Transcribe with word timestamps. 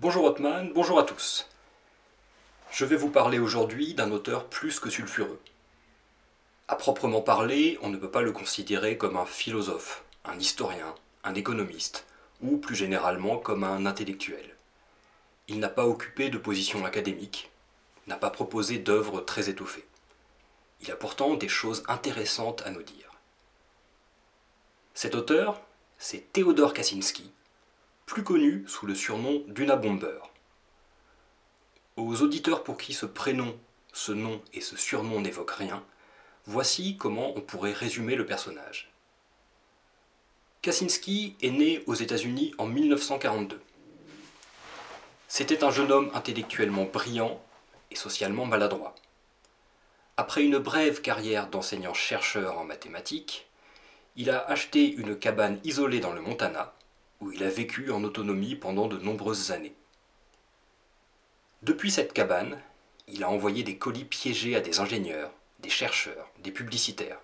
Bonjour 0.00 0.24
Hotman, 0.24 0.72
bonjour 0.72 0.98
à 0.98 1.02
tous. 1.02 1.46
Je 2.70 2.86
vais 2.86 2.96
vous 2.96 3.10
parler 3.10 3.38
aujourd'hui 3.38 3.92
d'un 3.92 4.12
auteur 4.12 4.46
plus 4.46 4.80
que 4.80 4.88
sulfureux. 4.88 5.38
À 6.68 6.76
proprement 6.76 7.20
parler, 7.20 7.78
on 7.82 7.90
ne 7.90 7.98
peut 7.98 8.10
pas 8.10 8.22
le 8.22 8.32
considérer 8.32 8.96
comme 8.96 9.18
un 9.18 9.26
philosophe, 9.26 10.02
un 10.24 10.38
historien, 10.38 10.94
un 11.22 11.34
économiste, 11.34 12.06
ou 12.40 12.56
plus 12.56 12.74
généralement 12.74 13.36
comme 13.36 13.62
un 13.62 13.84
intellectuel. 13.84 14.56
Il 15.48 15.58
n'a 15.58 15.68
pas 15.68 15.84
occupé 15.86 16.30
de 16.30 16.38
position 16.38 16.86
académique, 16.86 17.50
n'a 18.06 18.16
pas 18.16 18.30
proposé 18.30 18.78
d'œuvres 18.78 19.20
très 19.20 19.50
étoffées. 19.50 19.86
Il 20.80 20.90
a 20.90 20.96
pourtant 20.96 21.34
des 21.34 21.48
choses 21.48 21.84
intéressantes 21.88 22.62
à 22.64 22.70
nous 22.70 22.82
dire. 22.82 23.10
Cet 24.94 25.14
auteur, 25.14 25.60
c'est 25.98 26.32
Théodore 26.32 26.72
Kaczynski, 26.72 27.30
plus 28.10 28.24
connu 28.24 28.64
sous 28.66 28.86
le 28.86 28.96
surnom 28.96 29.44
d'Unabomber. 29.46 30.18
Aux 31.96 32.22
auditeurs 32.22 32.64
pour 32.64 32.76
qui 32.76 32.92
ce 32.92 33.06
prénom, 33.06 33.56
ce 33.92 34.10
nom 34.10 34.42
et 34.52 34.60
ce 34.60 34.76
surnom 34.76 35.20
n'évoquent 35.20 35.52
rien, 35.52 35.84
voici 36.44 36.96
comment 36.96 37.32
on 37.36 37.40
pourrait 37.40 37.72
résumer 37.72 38.16
le 38.16 38.26
personnage. 38.26 38.90
Kaczynski 40.60 41.36
est 41.40 41.50
né 41.50 41.84
aux 41.86 41.94
États-Unis 41.94 42.52
en 42.58 42.66
1942. 42.66 43.62
C'était 45.28 45.62
un 45.62 45.70
jeune 45.70 45.92
homme 45.92 46.10
intellectuellement 46.12 46.86
brillant 46.86 47.40
et 47.92 47.96
socialement 47.96 48.44
maladroit. 48.44 48.96
Après 50.16 50.42
une 50.42 50.58
brève 50.58 51.00
carrière 51.00 51.46
d'enseignant-chercheur 51.46 52.58
en 52.58 52.64
mathématiques, 52.64 53.46
il 54.16 54.30
a 54.30 54.44
acheté 54.50 54.90
une 54.90 55.16
cabane 55.16 55.60
isolée 55.62 56.00
dans 56.00 56.12
le 56.12 56.20
Montana, 56.20 56.74
où 57.20 57.32
il 57.32 57.42
a 57.42 57.50
vécu 57.50 57.90
en 57.90 58.02
autonomie 58.04 58.56
pendant 58.56 58.88
de 58.88 58.98
nombreuses 58.98 59.50
années. 59.50 59.74
Depuis 61.62 61.90
cette 61.90 62.12
cabane, 62.12 62.60
il 63.06 63.22
a 63.22 63.30
envoyé 63.30 63.62
des 63.62 63.76
colis 63.76 64.04
piégés 64.04 64.56
à 64.56 64.60
des 64.60 64.80
ingénieurs, 64.80 65.30
des 65.58 65.68
chercheurs, 65.68 66.30
des 66.38 66.50
publicitaires. 66.50 67.18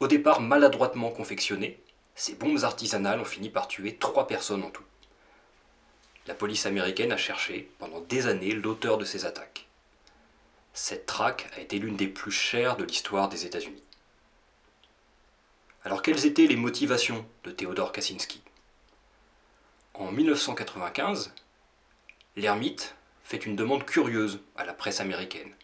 Au 0.00 0.08
départ 0.08 0.40
maladroitement 0.40 1.10
confectionnés, 1.10 1.80
ces 2.14 2.34
bombes 2.34 2.64
artisanales 2.64 3.20
ont 3.20 3.24
fini 3.24 3.50
par 3.50 3.68
tuer 3.68 3.96
trois 3.96 4.26
personnes 4.26 4.64
en 4.64 4.70
tout. 4.70 4.84
La 6.26 6.34
police 6.34 6.66
américaine 6.66 7.12
a 7.12 7.16
cherché 7.16 7.70
pendant 7.78 8.00
des 8.00 8.26
années 8.26 8.52
l'auteur 8.52 8.98
de 8.98 9.04
ces 9.04 9.24
attaques. 9.24 9.66
Cette 10.74 11.06
traque 11.06 11.48
a 11.56 11.60
été 11.60 11.78
l'une 11.78 11.96
des 11.96 12.08
plus 12.08 12.32
chères 12.32 12.76
de 12.76 12.84
l'histoire 12.84 13.28
des 13.28 13.46
États-Unis. 13.46 13.82
Alors 15.86 16.02
quelles 16.02 16.26
étaient 16.26 16.48
les 16.48 16.56
motivations 16.56 17.24
de 17.44 17.52
Théodore 17.52 17.92
Kaczynski? 17.92 18.40
En 19.94 20.10
1995, 20.10 21.32
l'ermite 22.34 22.96
fait 23.22 23.46
une 23.46 23.54
demande 23.54 23.84
curieuse 23.84 24.40
à 24.56 24.64
la 24.64 24.74
presse 24.74 24.98
américaine. 24.98 25.54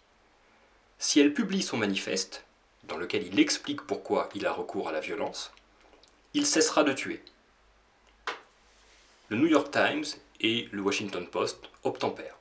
Si 1.01 1.19
elle 1.19 1.35
publie 1.35 1.61
son 1.61 1.77
manifeste, 1.77 2.45
dans 2.85 2.99
lequel 2.99 3.27
il 3.27 3.41
explique 3.41 3.83
pourquoi 3.83 4.29
il 4.37 4.47
a 4.47 4.53
recours 4.53 4.89
à 4.89 4.93
la 4.93 5.01
violence, 5.01 5.51
il 6.35 6.47
cessera 6.47 6.85
de 6.85 6.93
tuer. 6.93 7.21
Le 9.29 9.37
New 9.37 9.49
York 9.49 9.73
Times 9.73 10.07
et 10.39 10.69
le 10.71 10.83
Washington 10.83 11.27
Post 11.27 11.69
obtempèrent. 11.83 12.39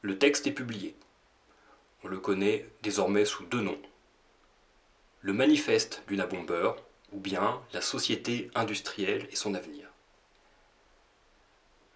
Le 0.00 0.16
texte 0.16 0.46
est 0.46 0.52
publié. 0.52 0.96
On 2.02 2.08
le 2.08 2.18
connaît 2.18 2.66
désormais 2.82 3.26
sous 3.26 3.44
deux 3.44 3.60
noms 3.60 3.82
le 5.22 5.32
manifeste 5.32 6.02
du 6.08 6.16
Bomber 6.16 6.72
ou 7.12 7.20
bien 7.20 7.60
la 7.72 7.80
société 7.80 8.50
industrielle 8.56 9.28
et 9.30 9.36
son 9.36 9.54
avenir. 9.54 9.86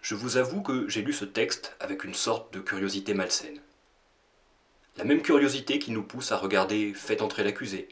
Je 0.00 0.14
vous 0.14 0.36
avoue 0.36 0.62
que 0.62 0.88
j'ai 0.88 1.02
lu 1.02 1.12
ce 1.12 1.24
texte 1.24 1.74
avec 1.80 2.04
une 2.04 2.14
sorte 2.14 2.54
de 2.54 2.60
curiosité 2.60 3.14
malsaine. 3.14 3.60
La 4.96 5.04
même 5.04 5.22
curiosité 5.22 5.80
qui 5.80 5.90
nous 5.90 6.04
pousse 6.04 6.30
à 6.30 6.36
regarder 6.36 6.94
Fait 6.94 7.20
entrer 7.20 7.42
l'accusé 7.42 7.88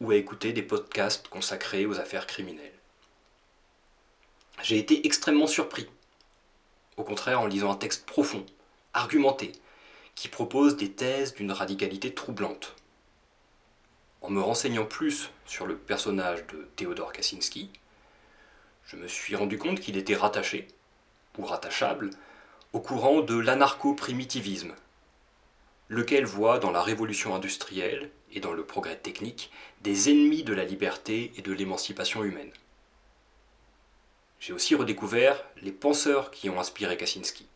ou 0.00 0.10
à 0.10 0.16
écouter 0.16 0.54
des 0.54 0.62
podcasts 0.62 1.28
consacrés 1.28 1.84
aux 1.84 2.00
affaires 2.00 2.26
criminelles. 2.26 2.72
J'ai 4.62 4.78
été 4.78 5.06
extrêmement 5.06 5.46
surpris. 5.46 5.86
Au 6.96 7.04
contraire, 7.04 7.40
en 7.40 7.46
lisant 7.46 7.70
un 7.70 7.76
texte 7.76 8.06
profond, 8.06 8.46
argumenté, 8.94 9.52
qui 10.14 10.28
propose 10.28 10.76
des 10.76 10.90
thèses 10.90 11.34
d'une 11.34 11.52
radicalité 11.52 12.14
troublante, 12.14 12.74
en 14.20 14.30
me 14.30 14.40
renseignant 14.40 14.84
plus 14.84 15.30
sur 15.46 15.66
le 15.66 15.76
personnage 15.76 16.46
de 16.48 16.68
Théodore 16.76 17.12
Kaczynski, 17.12 17.70
je 18.86 18.96
me 18.96 19.06
suis 19.06 19.36
rendu 19.36 19.58
compte 19.58 19.80
qu'il 19.80 19.96
était 19.96 20.16
rattaché, 20.16 20.66
ou 21.36 21.44
rattachable, 21.44 22.10
au 22.72 22.80
courant 22.80 23.20
de 23.20 23.38
l'anarcho-primitivisme, 23.38 24.74
lequel 25.88 26.24
voit 26.24 26.58
dans 26.58 26.70
la 26.70 26.82
révolution 26.82 27.34
industrielle 27.34 28.10
et 28.32 28.40
dans 28.40 28.52
le 28.52 28.64
progrès 28.64 28.96
technique 28.96 29.50
des 29.82 30.10
ennemis 30.10 30.42
de 30.42 30.52
la 30.52 30.64
liberté 30.64 31.32
et 31.36 31.42
de 31.42 31.52
l'émancipation 31.52 32.24
humaine. 32.24 32.52
J'ai 34.40 34.52
aussi 34.52 34.74
redécouvert 34.74 35.42
les 35.62 35.72
penseurs 35.72 36.30
qui 36.30 36.48
ont 36.50 36.60
inspiré 36.60 36.96
Kaczynski, 36.96 37.46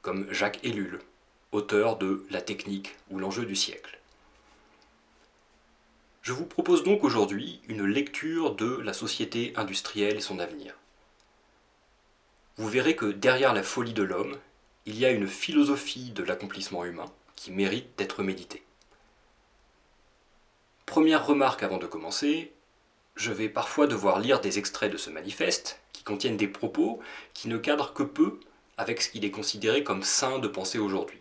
comme 0.00 0.32
Jacques 0.32 0.64
Ellul, 0.64 1.00
auteur 1.52 1.96
de 1.96 2.26
La 2.30 2.40
technique 2.40 2.96
ou 3.10 3.18
l'enjeu 3.18 3.44
du 3.44 3.56
siècle. 3.56 3.98
Je 6.22 6.32
vous 6.32 6.46
propose 6.46 6.84
donc 6.84 7.02
aujourd'hui 7.02 7.60
une 7.66 7.84
lecture 7.84 8.54
de 8.54 8.80
la 8.80 8.92
société 8.92 9.52
industrielle 9.56 10.18
et 10.18 10.20
son 10.20 10.38
avenir. 10.38 10.76
Vous 12.56 12.68
verrez 12.68 12.94
que 12.94 13.06
derrière 13.06 13.52
la 13.52 13.64
folie 13.64 13.92
de 13.92 14.04
l'homme, 14.04 14.38
il 14.86 14.96
y 14.96 15.04
a 15.04 15.10
une 15.10 15.26
philosophie 15.26 16.10
de 16.10 16.22
l'accomplissement 16.22 16.84
humain 16.84 17.06
qui 17.34 17.50
mérite 17.50 17.98
d'être 17.98 18.22
méditée. 18.22 18.62
Première 20.86 21.26
remarque 21.26 21.64
avant 21.64 21.78
de 21.78 21.86
commencer, 21.86 22.52
je 23.16 23.32
vais 23.32 23.48
parfois 23.48 23.88
devoir 23.88 24.20
lire 24.20 24.40
des 24.40 24.60
extraits 24.60 24.92
de 24.92 24.98
ce 24.98 25.10
manifeste 25.10 25.80
qui 25.92 26.04
contiennent 26.04 26.36
des 26.36 26.46
propos 26.46 27.00
qui 27.34 27.48
ne 27.48 27.58
cadrent 27.58 27.94
que 27.94 28.04
peu 28.04 28.38
avec 28.76 29.02
ce 29.02 29.08
qu'il 29.10 29.24
est 29.24 29.32
considéré 29.32 29.82
comme 29.82 30.04
sain 30.04 30.38
de 30.38 30.46
penser 30.46 30.78
aujourd'hui. 30.78 31.18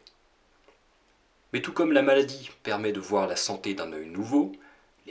Mais 1.54 1.62
tout 1.64 1.74
comme 1.74 1.92
la 1.92 2.04
maladie 2.04 2.52
permet 2.62 2.92
de 2.92 3.00
voir 3.00 3.26
la 3.26 3.36
santé 3.36 3.74
d'un 3.74 3.92
œil 3.94 4.08
nouveau, 4.08 4.52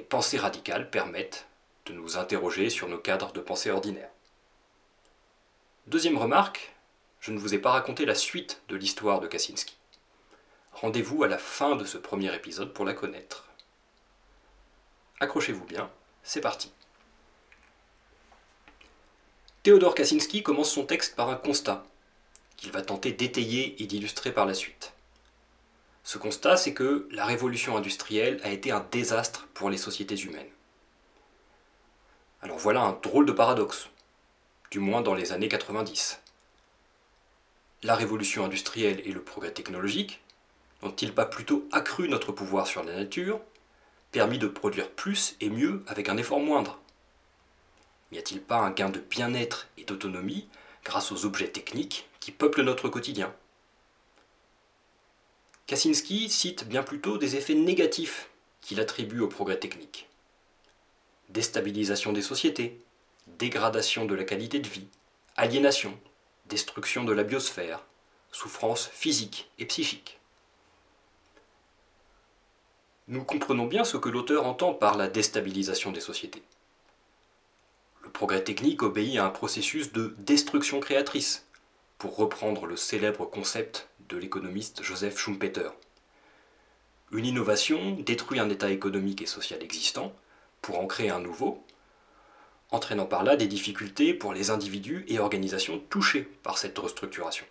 les 0.00 0.06
pensées 0.06 0.38
radicales 0.38 0.88
permettent 0.88 1.46
de 1.84 1.92
nous 1.92 2.16
interroger 2.16 2.70
sur 2.70 2.88
nos 2.88 2.96
cadres 2.96 3.32
de 3.32 3.40
pensée 3.40 3.70
ordinaires. 3.70 4.08
Deuxième 5.88 6.16
remarque, 6.16 6.74
je 7.20 7.32
ne 7.32 7.38
vous 7.38 7.52
ai 7.52 7.58
pas 7.58 7.72
raconté 7.72 8.06
la 8.06 8.14
suite 8.14 8.62
de 8.68 8.76
l'histoire 8.76 9.20
de 9.20 9.26
Kaczynski. 9.26 9.76
Rendez-vous 10.72 11.22
à 11.22 11.28
la 11.28 11.36
fin 11.36 11.76
de 11.76 11.84
ce 11.84 11.98
premier 11.98 12.34
épisode 12.34 12.72
pour 12.72 12.86
la 12.86 12.94
connaître. 12.94 13.44
Accrochez-vous 15.20 15.66
bien, 15.66 15.90
c'est 16.22 16.40
parti. 16.40 16.72
Théodore 19.62 19.94
Kaczynski 19.94 20.42
commence 20.42 20.72
son 20.72 20.86
texte 20.86 21.14
par 21.14 21.28
un 21.28 21.36
constat, 21.36 21.84
qu'il 22.56 22.72
va 22.72 22.80
tenter 22.80 23.12
d'étayer 23.12 23.82
et 23.82 23.86
d'illustrer 23.86 24.32
par 24.32 24.46
la 24.46 24.54
suite. 24.54 24.94
Ce 26.02 26.18
constat, 26.18 26.56
c'est 26.56 26.74
que 26.74 27.08
la 27.10 27.24
révolution 27.24 27.76
industrielle 27.76 28.40
a 28.42 28.50
été 28.50 28.70
un 28.70 28.86
désastre 28.90 29.46
pour 29.54 29.70
les 29.70 29.76
sociétés 29.76 30.16
humaines. 30.16 30.50
Alors 32.42 32.58
voilà 32.58 32.80
un 32.80 32.92
drôle 32.92 33.26
de 33.26 33.32
paradoxe, 33.32 33.88
du 34.70 34.78
moins 34.78 35.02
dans 35.02 35.14
les 35.14 35.32
années 35.32 35.48
90. 35.48 36.20
La 37.82 37.94
révolution 37.94 38.44
industrielle 38.44 39.02
et 39.04 39.12
le 39.12 39.22
progrès 39.22 39.52
technologique 39.52 40.20
n'ont-ils 40.82 41.14
pas 41.14 41.26
plutôt 41.26 41.68
accru 41.72 42.08
notre 42.08 42.32
pouvoir 42.32 42.66
sur 42.66 42.82
la 42.82 42.94
nature, 42.94 43.40
permis 44.12 44.38
de 44.38 44.48
produire 44.48 44.90
plus 44.90 45.36
et 45.40 45.50
mieux 45.50 45.84
avec 45.86 46.08
un 46.08 46.16
effort 46.16 46.40
moindre? 46.40 46.78
N'y 48.12 48.18
a-t-il 48.18 48.40
pas 48.40 48.58
un 48.58 48.70
gain 48.70 48.88
de 48.88 48.98
bien-être 48.98 49.68
et 49.76 49.84
d'autonomie 49.84 50.48
grâce 50.84 51.12
aux 51.12 51.26
objets 51.26 51.48
techniques 51.48 52.08
qui 52.18 52.32
peuplent 52.32 52.62
notre 52.62 52.88
quotidien? 52.88 53.32
Kaczynski 55.70 56.28
cite 56.28 56.66
bien 56.66 56.82
plutôt 56.82 57.16
des 57.16 57.36
effets 57.36 57.54
négatifs 57.54 58.28
qu'il 58.60 58.80
attribue 58.80 59.20
au 59.20 59.28
progrès 59.28 59.56
technique. 59.56 60.08
Déstabilisation 61.28 62.12
des 62.12 62.22
sociétés, 62.22 62.80
dégradation 63.38 64.04
de 64.04 64.16
la 64.16 64.24
qualité 64.24 64.58
de 64.58 64.66
vie, 64.66 64.88
aliénation, 65.36 65.96
destruction 66.46 67.04
de 67.04 67.12
la 67.12 67.22
biosphère, 67.22 67.84
souffrance 68.32 68.88
physique 68.92 69.48
et 69.60 69.64
psychique. 69.64 70.18
Nous 73.06 73.22
comprenons 73.22 73.66
bien 73.66 73.84
ce 73.84 73.96
que 73.96 74.08
l'auteur 74.08 74.46
entend 74.46 74.74
par 74.74 74.96
la 74.96 75.06
déstabilisation 75.06 75.92
des 75.92 76.00
sociétés. 76.00 76.42
Le 78.02 78.10
progrès 78.10 78.42
technique 78.42 78.82
obéit 78.82 79.18
à 79.18 79.26
un 79.26 79.30
processus 79.30 79.92
de 79.92 80.16
destruction 80.18 80.80
créatrice, 80.80 81.46
pour 81.96 82.16
reprendre 82.16 82.66
le 82.66 82.76
célèbre 82.76 83.24
concept 83.26 83.89
de 84.10 84.16
l'économiste 84.16 84.82
Joseph 84.82 85.18
Schumpeter. 85.18 85.70
Une 87.12 87.24
innovation 87.24 87.92
détruit 87.92 88.40
un 88.40 88.50
état 88.50 88.70
économique 88.70 89.22
et 89.22 89.26
social 89.26 89.62
existant 89.62 90.12
pour 90.60 90.78
en 90.78 90.86
créer 90.86 91.10
un 91.10 91.20
nouveau, 91.20 91.64
entraînant 92.70 93.06
par 93.06 93.24
là 93.24 93.36
des 93.36 93.46
difficultés 93.46 94.12
pour 94.12 94.32
les 94.32 94.50
individus 94.50 95.04
et 95.08 95.18
organisations 95.18 95.78
touchés 95.90 96.22
par 96.42 96.58
cette 96.58 96.78
restructuration. 96.78 97.46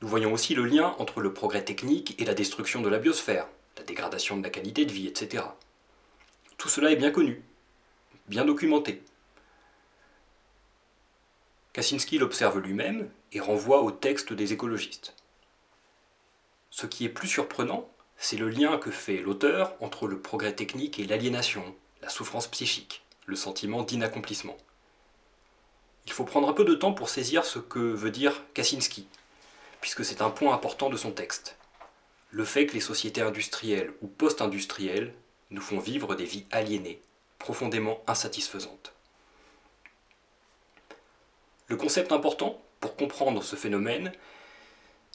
Nous 0.00 0.08
voyons 0.08 0.32
aussi 0.32 0.54
le 0.54 0.64
lien 0.64 0.94
entre 0.98 1.20
le 1.20 1.32
progrès 1.32 1.64
technique 1.64 2.20
et 2.20 2.24
la 2.24 2.34
destruction 2.34 2.82
de 2.82 2.88
la 2.88 2.98
biosphère, 2.98 3.46
la 3.76 3.84
dégradation 3.84 4.36
de 4.36 4.42
la 4.42 4.50
qualité 4.50 4.84
de 4.84 4.92
vie, 4.92 5.06
etc. 5.06 5.44
Tout 6.58 6.68
cela 6.68 6.90
est 6.90 6.96
bien 6.96 7.10
connu, 7.10 7.42
bien 8.28 8.44
documenté. 8.44 9.02
Kaczynski 11.72 12.18
l'observe 12.18 12.58
lui-même 12.58 13.08
et 13.32 13.40
renvoie 13.40 13.80
au 13.80 13.90
texte 13.90 14.32
des 14.32 14.52
écologistes. 14.52 15.14
Ce 16.70 16.86
qui 16.86 17.04
est 17.04 17.08
plus 17.10 17.28
surprenant, 17.28 17.88
c'est 18.18 18.36
le 18.36 18.50
lien 18.50 18.76
que 18.76 18.90
fait 18.90 19.18
l'auteur 19.18 19.74
entre 19.80 20.06
le 20.06 20.20
progrès 20.20 20.54
technique 20.54 20.98
et 20.98 21.06
l'aliénation, 21.06 21.74
la 22.02 22.10
souffrance 22.10 22.46
psychique, 22.48 23.02
le 23.26 23.36
sentiment 23.36 23.82
d'inaccomplissement. 23.82 24.56
Il 26.06 26.12
faut 26.12 26.24
prendre 26.24 26.48
un 26.48 26.52
peu 26.52 26.64
de 26.64 26.74
temps 26.74 26.92
pour 26.92 27.08
saisir 27.08 27.44
ce 27.44 27.58
que 27.58 27.78
veut 27.78 28.10
dire 28.10 28.42
Kaczynski, 28.52 29.06
puisque 29.80 30.04
c'est 30.04 30.20
un 30.20 30.30
point 30.30 30.54
important 30.54 30.90
de 30.90 30.96
son 30.96 31.12
texte. 31.12 31.56
Le 32.30 32.44
fait 32.44 32.66
que 32.66 32.74
les 32.74 32.80
sociétés 32.80 33.22
industrielles 33.22 33.92
ou 34.02 34.08
post-industrielles 34.08 35.14
nous 35.50 35.62
font 35.62 35.78
vivre 35.78 36.14
des 36.14 36.24
vies 36.24 36.46
aliénées, 36.50 37.00
profondément 37.38 38.02
insatisfaisantes. 38.06 38.92
Le 41.72 41.78
concept 41.78 42.12
important 42.12 42.60
pour 42.80 42.96
comprendre 42.96 43.42
ce 43.42 43.56
phénomène 43.56 44.12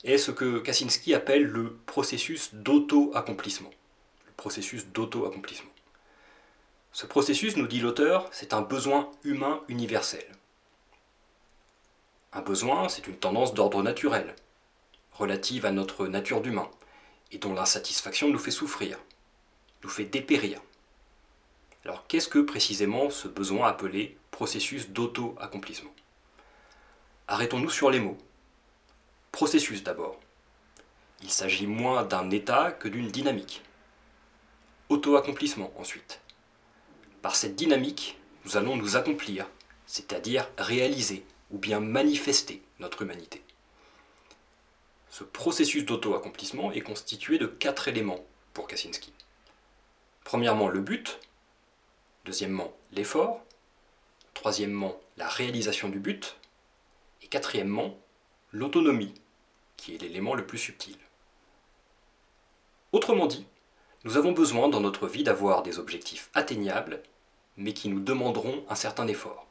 est 0.04 0.18
ce 0.18 0.32
que 0.32 0.58
Kaczynski 0.58 1.14
appelle 1.14 1.44
le 1.44 1.76
processus 1.86 2.50
d'auto-accomplissement. 2.56 3.70
Le 4.26 4.32
processus 4.32 4.88
d'auto-accomplissement. 4.88 5.70
Ce 6.94 7.06
processus, 7.06 7.58
nous 7.58 7.68
dit 7.68 7.80
l'auteur, 7.80 8.28
c'est 8.32 8.54
un 8.54 8.64
besoin 8.64 9.12
humain 9.24 9.62
universel. 9.68 10.26
Un 12.34 12.42
besoin, 12.42 12.90
c'est 12.90 13.06
une 13.06 13.18
tendance 13.18 13.54
d'ordre 13.54 13.84
naturel, 13.84 14.36
relative 15.12 15.64
à 15.64 15.72
notre 15.72 16.08
nature 16.08 16.42
d'humain, 16.42 16.72
et 17.32 17.38
dont 17.38 17.54
l'insatisfaction 17.54 18.30
nous 18.30 18.40
fait 18.40 18.50
souffrir, 18.50 18.98
nous 19.84 19.90
fait 19.90 20.06
dépérir. 20.06 20.60
Alors 21.86 22.08
qu'est-ce 22.08 22.28
que 22.28 22.40
précisément 22.40 23.12
ce 23.12 23.28
besoin 23.28 23.68
appelé 23.68 24.18
processus 24.32 24.90
d'auto-accomplissement? 24.90 25.92
Arrêtons-nous 27.30 27.70
sur 27.70 27.90
les 27.90 28.00
mots. 28.00 28.18
Processus 29.34 29.84
d'abord. 29.84 30.18
Il 31.22 31.30
s'agit 31.30 31.68
moins 31.68 32.04
d'un 32.04 32.30
état 32.32 32.72
que 32.72 32.88
d'une 32.88 33.10
dynamique. 33.10 33.64
Auto-accomplissement 34.88 35.74
ensuite. 35.78 36.22
Par 37.22 37.36
cette 37.36 37.56
dynamique, 37.56 38.18
nous 38.46 38.56
allons 38.56 38.78
nous 38.78 38.96
accomplir, 38.96 39.46
c'est-à-dire 39.86 40.48
réaliser 40.58 41.26
ou 41.52 41.58
bien 41.58 41.82
manifester 41.82 42.62
notre 42.80 43.02
humanité. 43.02 43.44
Ce 45.10 45.26
processus 45.26 45.84
d'auto-accomplissement 45.84 46.72
est 46.72 46.80
constitué 46.80 47.38
de 47.38 47.46
quatre 47.46 47.90
éléments 47.90 48.24
pour 48.54 48.68
Kaczynski. 48.68 49.12
Premièrement, 50.24 50.70
le 50.70 50.80
but. 50.80 51.20
Deuxièmement, 52.24 52.74
l'effort. 52.94 53.44
Troisièmement, 54.34 54.98
la 55.18 55.28
réalisation 55.28 55.90
du 55.90 56.00
but. 56.00 56.38
Et 57.28 57.30
quatrièmement, 57.30 58.00
l'autonomie, 58.54 59.14
qui 59.76 59.94
est 59.94 59.98
l'élément 59.98 60.34
le 60.34 60.48
plus 60.48 60.58
subtil. 60.58 60.96
Autrement 62.94 63.26
dit, 63.26 63.46
nous 64.06 64.16
avons 64.16 64.32
besoin 64.32 64.70
dans 64.70 64.80
notre 64.80 65.08
vie 65.08 65.26
d'avoir 65.26 65.62
des 65.62 65.78
objectifs 65.78 66.30
atteignables, 66.34 67.04
mais 67.58 67.74
qui 67.74 67.90
nous 67.90 68.00
demanderont 68.00 68.64
un 68.70 68.76
certain 68.76 69.10
effort. 69.10 69.46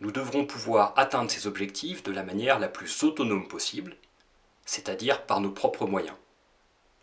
Nous 0.00 0.12
devrons 0.12 0.44
pouvoir 0.44 0.92
atteindre 0.98 1.30
ces 1.30 1.46
objectifs 1.46 2.02
de 2.02 2.12
la 2.12 2.24
manière 2.24 2.58
la 2.58 2.68
plus 2.68 3.04
autonome 3.04 3.48
possible, 3.48 3.96
c'est-à-dire 4.66 5.24
par 5.24 5.40
nos 5.40 5.50
propres 5.50 5.86
moyens. 5.86 6.18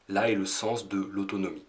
Là 0.07 0.29
est 0.29 0.35
le 0.35 0.45
sens 0.45 0.87
de 0.87 0.99
l'autonomie. 0.99 1.65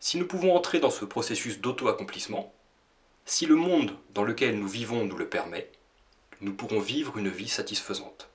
Si 0.00 0.18
nous 0.18 0.26
pouvons 0.26 0.56
entrer 0.56 0.80
dans 0.80 0.90
ce 0.90 1.04
processus 1.04 1.60
d'auto-accomplissement, 1.60 2.52
si 3.26 3.46
le 3.46 3.54
monde 3.54 3.96
dans 4.14 4.24
lequel 4.24 4.58
nous 4.58 4.68
vivons 4.68 5.04
nous 5.04 5.16
le 5.16 5.28
permet, 5.28 5.70
nous 6.40 6.52
pourrons 6.52 6.80
vivre 6.80 7.18
une 7.18 7.28
vie 7.28 7.48
satisfaisante. 7.48 8.28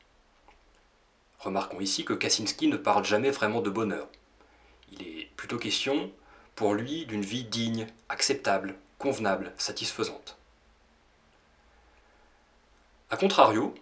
Remarquons 1.39 1.79
ici 1.79 2.05
que 2.05 2.13
Kaczynski 2.13 2.67
ne 2.67 2.77
parle 2.77 3.05
jamais 3.05 3.31
vraiment 3.31 3.61
de 3.61 3.69
bonheur. 3.69 4.07
Il 4.91 5.01
est 5.01 5.29
plutôt 5.35 5.57
question, 5.57 6.11
pour 6.55 6.73
lui, 6.73 7.05
d'une 7.05 7.21
vie 7.21 7.43
digne, 7.43 7.87
acceptable, 8.09 8.75
convenable, 8.97 9.53
satisfaisante. 9.57 10.37
A 13.11 13.17
contrario, 13.17 13.75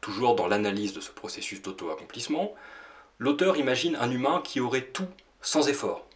toujours 0.00 0.34
dans 0.34 0.46
l'analyse 0.46 0.92
de 0.92 1.00
ce 1.00 1.10
processus 1.10 1.62
d'auto-accomplissement, 1.62 2.54
l'auteur 3.18 3.56
imagine 3.56 3.96
un 3.96 4.10
humain 4.10 4.40
qui 4.44 4.60
aurait 4.60 4.86
tout 4.86 5.08
sans 5.40 5.68
effort. 5.68 6.06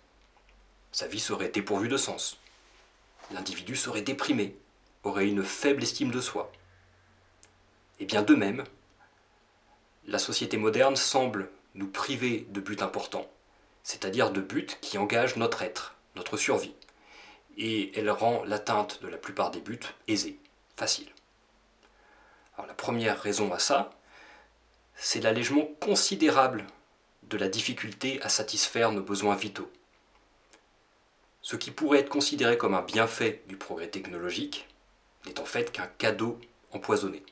Sa 0.92 1.06
vie 1.08 1.20
serait 1.20 1.48
dépourvue 1.48 1.88
de 1.88 1.96
sens, 1.96 2.38
l'individu 3.32 3.76
serait 3.76 4.02
déprimé, 4.02 4.56
aurait 5.02 5.28
une 5.28 5.44
faible 5.44 5.82
estime 5.82 6.10
de 6.10 6.20
soi. 6.20 6.52
Et 7.98 8.04
bien 8.04 8.22
de 8.22 8.34
même, 8.34 8.64
la 10.06 10.18
société 10.18 10.56
moderne 10.56 10.96
semble 10.96 11.50
nous 11.74 11.88
priver 11.88 12.46
de 12.50 12.60
buts 12.60 12.76
importants, 12.80 13.30
c'est-à-dire 13.82 14.30
de 14.30 14.40
buts 14.40 14.66
qui 14.80 14.98
engagent 14.98 15.36
notre 15.36 15.62
être, 15.62 15.96
notre 16.14 16.36
survie, 16.36 16.74
et 17.56 17.98
elle 17.98 18.10
rend 18.10 18.44
l'atteinte 18.44 19.02
de 19.02 19.08
la 19.08 19.16
plupart 19.16 19.50
des 19.50 19.60
buts 19.60 19.80
aisée, 20.08 20.38
facile. 20.76 21.08
Alors 22.54 22.66
la 22.66 22.74
première 22.74 23.20
raison 23.20 23.52
à 23.52 23.58
ça, 23.58 23.90
c'est 24.94 25.20
l'allègement 25.20 25.66
considérable 25.80 26.66
de 27.24 27.36
la 27.36 27.48
difficulté 27.48 28.20
à 28.22 28.28
satisfaire 28.28 28.92
nos 28.92 29.02
besoins 29.02 29.34
vitaux 29.34 29.70
ce 31.46 31.54
qui 31.54 31.70
pourrait 31.70 32.00
être 32.00 32.08
considéré 32.08 32.58
comme 32.58 32.74
un 32.74 32.82
bienfait 32.82 33.44
du 33.46 33.56
progrès 33.56 33.86
technologique 33.86 34.66
n'est 35.26 35.38
en 35.38 35.44
fait 35.44 35.70
qu'un 35.70 35.88
cadeau 35.96 36.40
empoisonné. 36.72 37.22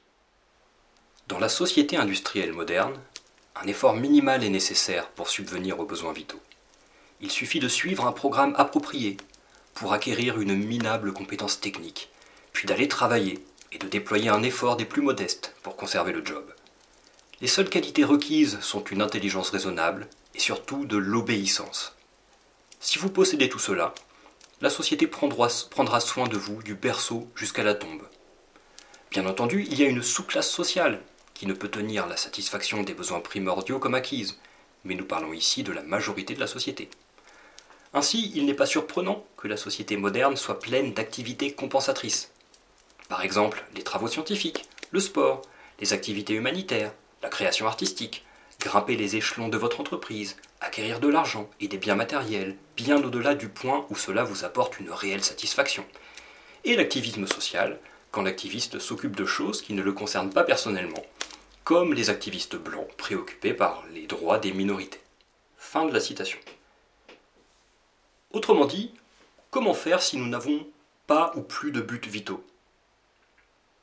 Dans 1.26 1.40
la 1.40 1.48
société 1.48 1.96
industrielle 1.96 2.52
moderne, 2.52 2.96
un 3.56 3.66
effort 3.66 3.96
minimal 3.96 4.44
est 4.44 4.50
nécessaire 4.50 5.08
pour 5.08 5.28
subvenir 5.28 5.80
aux 5.80 5.84
besoins 5.84 6.12
vitaux. 6.12 6.40
Il 7.20 7.32
suffit 7.32 7.58
de 7.58 7.66
suivre 7.66 8.06
un 8.06 8.12
programme 8.12 8.54
approprié 8.56 9.16
pour 9.74 9.92
acquérir 9.92 10.40
une 10.40 10.54
minable 10.54 11.12
compétence 11.12 11.58
technique, 11.58 12.08
puis 12.52 12.68
d'aller 12.68 12.86
travailler 12.86 13.44
et 13.72 13.78
de 13.78 13.88
déployer 13.88 14.28
un 14.28 14.44
effort 14.44 14.76
des 14.76 14.84
plus 14.84 15.02
modestes 15.02 15.56
pour 15.64 15.74
conserver 15.74 16.12
le 16.12 16.24
job. 16.24 16.54
Les 17.40 17.48
seules 17.48 17.68
qualités 17.68 18.04
requises 18.04 18.60
sont 18.60 18.84
une 18.84 19.02
intelligence 19.02 19.50
raisonnable 19.50 20.06
et 20.36 20.38
surtout 20.38 20.86
de 20.86 20.98
l'obéissance. 20.98 21.96
Si 22.84 22.98
vous 22.98 23.08
possédez 23.08 23.48
tout 23.48 23.58
cela, 23.58 23.94
la 24.64 24.70
société 24.70 25.06
prendra, 25.06 25.50
soin 26.00 26.26
de 26.26 26.38
vous 26.38 26.62
du 26.62 26.74
berceau 26.74 27.28
jusqu'à 27.36 27.62
la 27.62 27.74
tombe. 27.74 28.00
Bien 29.10 29.26
entendu, 29.26 29.66
il 29.70 29.78
y 29.78 29.84
a 29.84 29.88
une 29.88 30.02
sous-classe 30.02 30.50
sociale 30.50 31.02
qui 31.34 31.44
ne 31.44 31.52
peut 31.52 31.68
tenir 31.68 32.06
la 32.06 32.16
satisfaction 32.16 32.82
des 32.82 32.94
besoins 32.94 33.20
primordiaux 33.20 33.78
comme 33.78 33.94
acquise, 33.94 34.38
mais 34.84 34.94
nous 34.94 35.04
parlons 35.04 35.34
ici 35.34 35.64
de 35.64 35.72
la 35.72 35.82
majorité 35.82 36.32
de 36.32 36.40
la 36.40 36.46
société. 36.46 36.88
Ainsi, 37.92 38.32
il 38.34 38.46
n'est 38.46 38.54
pas 38.54 38.64
surprenant 38.64 39.26
que 39.36 39.48
la 39.48 39.58
société 39.58 39.98
moderne 39.98 40.38
soit 40.38 40.60
pleine 40.60 40.94
d'activités 40.94 41.52
compensatrices. 41.52 42.32
Par 43.10 43.20
exemple, 43.22 43.66
les 43.76 43.82
travaux 43.82 44.08
scientifiques, 44.08 44.64
le 44.92 45.00
sport, 45.00 45.42
les 45.78 45.92
activités 45.92 46.32
humanitaires, 46.32 46.94
la 47.22 47.28
création 47.28 47.66
artistique, 47.66 48.24
grimper 48.60 48.96
les 48.96 49.16
échelons 49.16 49.48
de 49.48 49.58
votre 49.58 49.80
entreprise, 49.80 50.36
acquérir 50.64 51.00
de 51.00 51.08
l'argent 51.08 51.48
et 51.60 51.68
des 51.68 51.78
biens 51.78 51.94
matériels, 51.94 52.56
bien 52.76 53.02
au-delà 53.02 53.34
du 53.34 53.48
point 53.48 53.86
où 53.90 53.96
cela 53.96 54.24
vous 54.24 54.44
apporte 54.44 54.80
une 54.80 54.90
réelle 54.90 55.24
satisfaction. 55.24 55.84
Et 56.64 56.76
l'activisme 56.76 57.26
social, 57.26 57.78
quand 58.10 58.22
l'activiste 58.22 58.78
s'occupe 58.78 59.16
de 59.16 59.26
choses 59.26 59.62
qui 59.62 59.74
ne 59.74 59.82
le 59.82 59.92
concernent 59.92 60.32
pas 60.32 60.44
personnellement, 60.44 61.04
comme 61.64 61.94
les 61.94 62.10
activistes 62.10 62.56
blancs 62.56 62.88
préoccupés 62.96 63.54
par 63.54 63.84
les 63.92 64.06
droits 64.06 64.38
des 64.38 64.52
minorités. 64.52 65.00
Fin 65.56 65.86
de 65.86 65.92
la 65.92 66.00
citation. 66.00 66.38
Autrement 68.32 68.66
dit, 68.66 68.92
comment 69.50 69.74
faire 69.74 70.02
si 70.02 70.16
nous 70.16 70.28
n'avons 70.28 70.66
pas 71.06 71.32
ou 71.36 71.42
plus 71.42 71.72
de 71.72 71.80
buts 71.80 72.00
vitaux? 72.06 72.44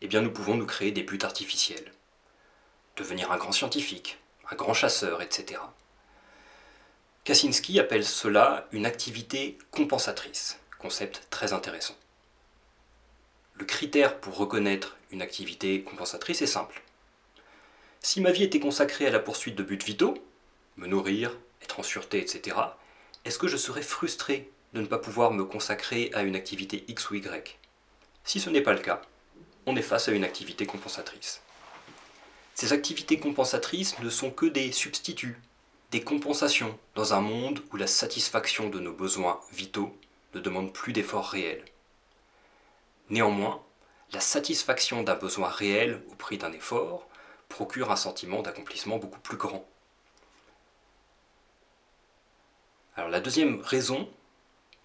Eh 0.01 0.07
bien 0.07 0.21
nous 0.21 0.31
pouvons 0.31 0.55
nous 0.55 0.65
créer 0.65 0.91
des 0.91 1.03
buts 1.03 1.19
artificiels. 1.21 1.91
Devenir 2.97 3.31
un 3.31 3.37
grand 3.37 3.51
scientifique, 3.51 4.17
un 4.49 4.55
grand 4.55 4.73
chasseur, 4.73 5.21
etc. 5.21 5.59
Kaczynski 7.23 7.79
appelle 7.79 8.03
cela 8.03 8.67
une 8.71 8.87
activité 8.87 9.59
compensatrice, 9.69 10.57
concept 10.79 11.27
très 11.29 11.53
intéressant. 11.53 11.95
Le 13.53 13.63
critère 13.63 14.19
pour 14.19 14.37
reconnaître 14.37 14.97
une 15.11 15.21
activité 15.21 15.83
compensatrice 15.83 16.41
est 16.41 16.47
simple. 16.47 16.81
Si 17.99 18.21
ma 18.21 18.31
vie 18.31 18.41
était 18.41 18.59
consacrée 18.59 19.05
à 19.05 19.11
la 19.11 19.19
poursuite 19.19 19.53
de 19.53 19.61
buts 19.61 19.77
vitaux, 19.77 20.15
me 20.77 20.87
nourrir, 20.87 21.37
être 21.61 21.79
en 21.79 21.83
sûreté, 21.83 22.19
etc., 22.19 22.57
est-ce 23.23 23.37
que 23.37 23.47
je 23.47 23.57
serais 23.57 23.83
frustré 23.83 24.49
de 24.73 24.81
ne 24.81 24.87
pas 24.87 24.97
pouvoir 24.97 25.29
me 25.29 25.45
consacrer 25.45 26.09
à 26.15 26.23
une 26.23 26.35
activité 26.35 26.85
X 26.87 27.11
ou 27.11 27.15
Y? 27.15 27.59
Si 28.23 28.39
ce 28.39 28.49
n'est 28.49 28.61
pas 28.61 28.73
le 28.73 28.79
cas, 28.79 28.99
on 29.67 29.75
est 29.75 29.83
face 29.83 30.07
à 30.07 30.11
une 30.11 30.23
activité 30.23 30.65
compensatrice. 30.65 31.43
Ces 32.55 32.73
activités 32.73 33.19
compensatrices 33.19 33.99
ne 33.99 34.09
sont 34.09 34.31
que 34.31 34.47
des 34.47 34.71
substituts, 34.71 35.39
des 35.91 36.01
compensations 36.01 36.79
dans 36.95 37.13
un 37.13 37.19
monde 37.19 37.61
où 37.71 37.75
la 37.75 37.85
satisfaction 37.85 38.69
de 38.69 38.79
nos 38.79 38.93
besoins 38.93 39.41
vitaux 39.51 39.93
ne 40.33 40.39
demande 40.39 40.71
plus 40.71 40.93
d'efforts 40.93 41.27
réels. 41.27 41.65
Néanmoins, 43.09 43.61
la 44.13 44.21
satisfaction 44.21 45.03
d'un 45.03 45.15
besoin 45.15 45.49
réel 45.49 46.01
au 46.09 46.15
prix 46.15 46.37
d'un 46.37 46.53
effort 46.53 47.07
procure 47.49 47.91
un 47.91 47.97
sentiment 47.97 48.41
d'accomplissement 48.41 48.97
beaucoup 48.99 49.19
plus 49.19 49.35
grand. 49.35 49.65
La 52.95 53.19
deuxième 53.19 53.59
raison 53.59 54.09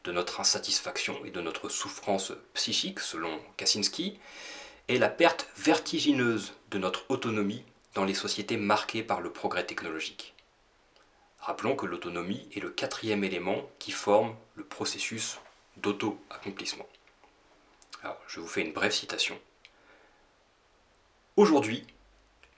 de 0.03 0.11
notre 0.11 0.41
insatisfaction 0.41 1.25
et 1.25 1.31
de 1.31 1.41
notre 1.41 1.69
souffrance 1.69 2.33
psychique, 2.55 2.99
selon 2.99 3.39
Kaczynski, 3.57 4.19
est 4.89 4.99
la 4.99 5.09
perte 5.09 5.49
vertigineuse 5.57 6.53
de 6.71 6.79
notre 6.79 7.05
autonomie 7.11 7.65
dans 7.95 8.05
les 8.05 8.15
sociétés 8.15 8.57
marquées 8.57 9.05
par 9.05 9.21
le 9.21 9.31
progrès 9.33 9.67
technologique. 9.67 10.36
Rappelons 11.47 11.77
que 11.77 11.87
l'autonomie 11.87 12.49
est 12.57 12.59
le 12.59 12.71
quatrième 12.71 13.23
élément 13.23 13.71
qui 13.79 13.93
forme 13.93 14.35
le 14.57 14.65
processus 14.65 15.39
d'auto-accomplissement. 15.77 16.89
je 18.27 18.41
vous 18.41 18.49
fais 18.49 18.63
une 18.63 18.73
brève 18.73 18.91
citation. 18.91 19.39
Aujourd'hui, 21.37 21.87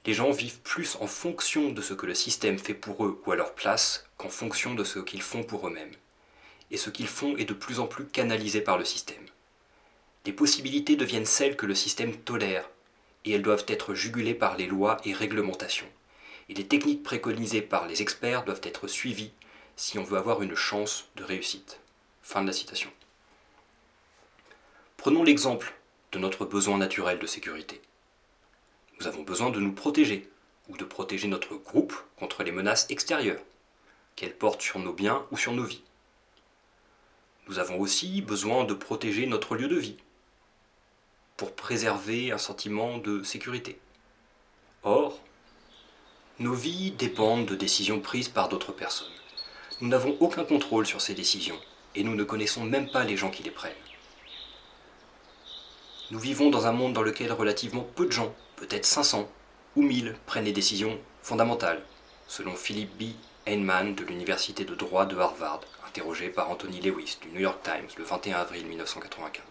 les 0.07 0.15
gens 0.15 0.31
vivent 0.31 0.61
plus 0.61 0.97
en 1.03 1.07
fonction 1.07 1.69
de 1.69 1.83
ce 1.83 1.93
que 1.93 2.07
le 2.07 2.15
système 2.15 2.59
fait 2.59 2.73
pour 2.73 3.05
eux 3.05 3.23
ou 3.27 3.31
à 3.31 3.37
leur 3.37 3.55
place 3.55 4.07
qu'en 4.17 4.31
fonction 4.31 4.75
de 4.75 4.85
ce 4.85 5.01
qu'ils 5.01 5.21
font 5.21 5.43
pour 5.43 5.69
eux-mêmes. 5.69 5.95
Et 6.71 6.79
ce 6.79 6.89
qu'ils 6.89 7.09
font 7.09 7.37
est 7.37 7.45
de 7.45 7.53
plus 7.53 7.81
en 7.81 7.87
plus 7.89 8.07
canalisé 8.07 8.63
par 8.63 8.79
le 8.79 8.87
système. 8.87 9.27
Les 10.25 10.33
possibilités 10.33 10.97
deviennent 10.97 11.27
celles 11.27 11.59
que 11.59 11.67
le 11.67 11.75
système 11.75 12.17
tolère, 12.17 12.71
et 13.27 13.33
elles 13.33 13.43
doivent 13.43 13.67
être 13.69 13.93
jugulées 13.93 14.35
par 14.35 14.57
les 14.57 14.67
lois 14.67 14.97
et 15.05 15.13
réglementations. 15.13 15.89
Et 16.49 16.55
les 16.55 16.67
techniques 16.67 17.03
préconisées 17.03 17.63
par 17.63 17.87
les 17.87 18.03
experts 18.03 18.45
doivent 18.45 18.61
être 18.63 18.89
suivies 18.89 19.33
si 19.77 19.99
on 19.99 20.05
veut 20.05 20.19
avoir 20.19 20.43
une 20.43 20.55
chance 20.55 21.09
de 21.17 21.25
réussite. 21.25 21.81
Fin 22.23 22.43
de 22.43 22.47
la 22.47 22.53
citation. 22.53 22.91
Prenons 24.97 25.23
l'exemple 25.23 25.75
de 26.13 26.19
notre 26.19 26.45
besoin 26.45 26.79
naturel 26.79 27.19
de 27.19 27.27
sécurité. 27.27 27.81
Nous 28.99 29.07
avons 29.07 29.23
besoin 29.23 29.51
de 29.51 29.61
nous 29.61 29.73
protéger, 29.73 30.29
ou 30.69 30.77
de 30.77 30.85
protéger 30.85 31.29
notre 31.29 31.55
groupe 31.55 31.95
contre 32.19 32.43
les 32.43 32.51
menaces 32.51 32.87
extérieures, 32.91 33.41
qu'elles 34.17 34.37
portent 34.37 34.63
sur 34.63 34.81
nos 34.81 34.93
biens 34.93 35.25
ou 35.31 35.37
sur 35.37 35.53
nos 35.53 35.63
vies. 35.63 35.85
Nous 37.47 37.59
avons 37.59 37.79
aussi 37.79 38.21
besoin 38.21 38.65
de 38.65 38.75
protéger 38.75 39.27
notre 39.27 39.55
lieu 39.55 39.69
de 39.69 39.77
vie, 39.77 39.97
pour 41.37 41.55
préserver 41.55 42.33
un 42.33 42.39
sentiment 42.39 42.99
de 42.99 43.23
sécurité. 43.23 43.79
Or, 44.83 45.21
nos 46.41 46.55
vies 46.55 46.93
dépendent 46.93 47.47
de 47.47 47.57
décisions 47.57 47.99
prises 47.99 48.29
par 48.29 48.49
d'autres 48.49 48.71
personnes. 48.71 49.09
Nous 49.81 49.89
n'avons 49.89 50.17
aucun 50.21 50.45
contrôle 50.45 50.87
sur 50.87 51.01
ces 51.01 51.15
décisions, 51.15 51.59
et 51.97 52.05
nous 52.05 52.15
ne 52.15 52.23
connaissons 52.23 52.63
même 52.63 52.89
pas 52.89 53.03
les 53.03 53.17
gens 53.17 53.31
qui 53.31 53.43
les 53.43 53.51
prennent. 53.51 53.73
Nous 56.13 56.19
vivons 56.21 56.49
dans 56.49 56.69
un 56.69 56.73
monde 56.73 56.93
dans 56.93 57.03
lequel 57.03 57.33
relativement 57.33 57.87
peu 57.97 58.07
de 58.07 58.13
gens 58.13 58.33
peut-être 58.55 58.87
500 58.87 59.29
ou 59.75 59.83
1000 59.83 60.15
prennent 60.27 60.45
les 60.45 60.53
décisions 60.53 60.97
fondamentales, 61.23 61.83
selon 62.29 62.55
Philip 62.55 62.89
B. 62.97 63.15
Heinemann 63.45 63.97
de 63.97 64.05
l'Université 64.05 64.65
de 64.65 64.77
droit 64.77 65.07
de 65.07 65.17
Harvard, 65.17 65.63
interrogé 65.89 66.29
par 66.29 66.51
Anthony 66.51 66.81
Lewis 66.81 67.19
du 67.21 67.31
New 67.31 67.41
York 67.41 67.59
Times 67.65 67.89
le 67.97 68.05
21 68.05 68.39
avril 68.39 68.65
1995. 68.65 69.43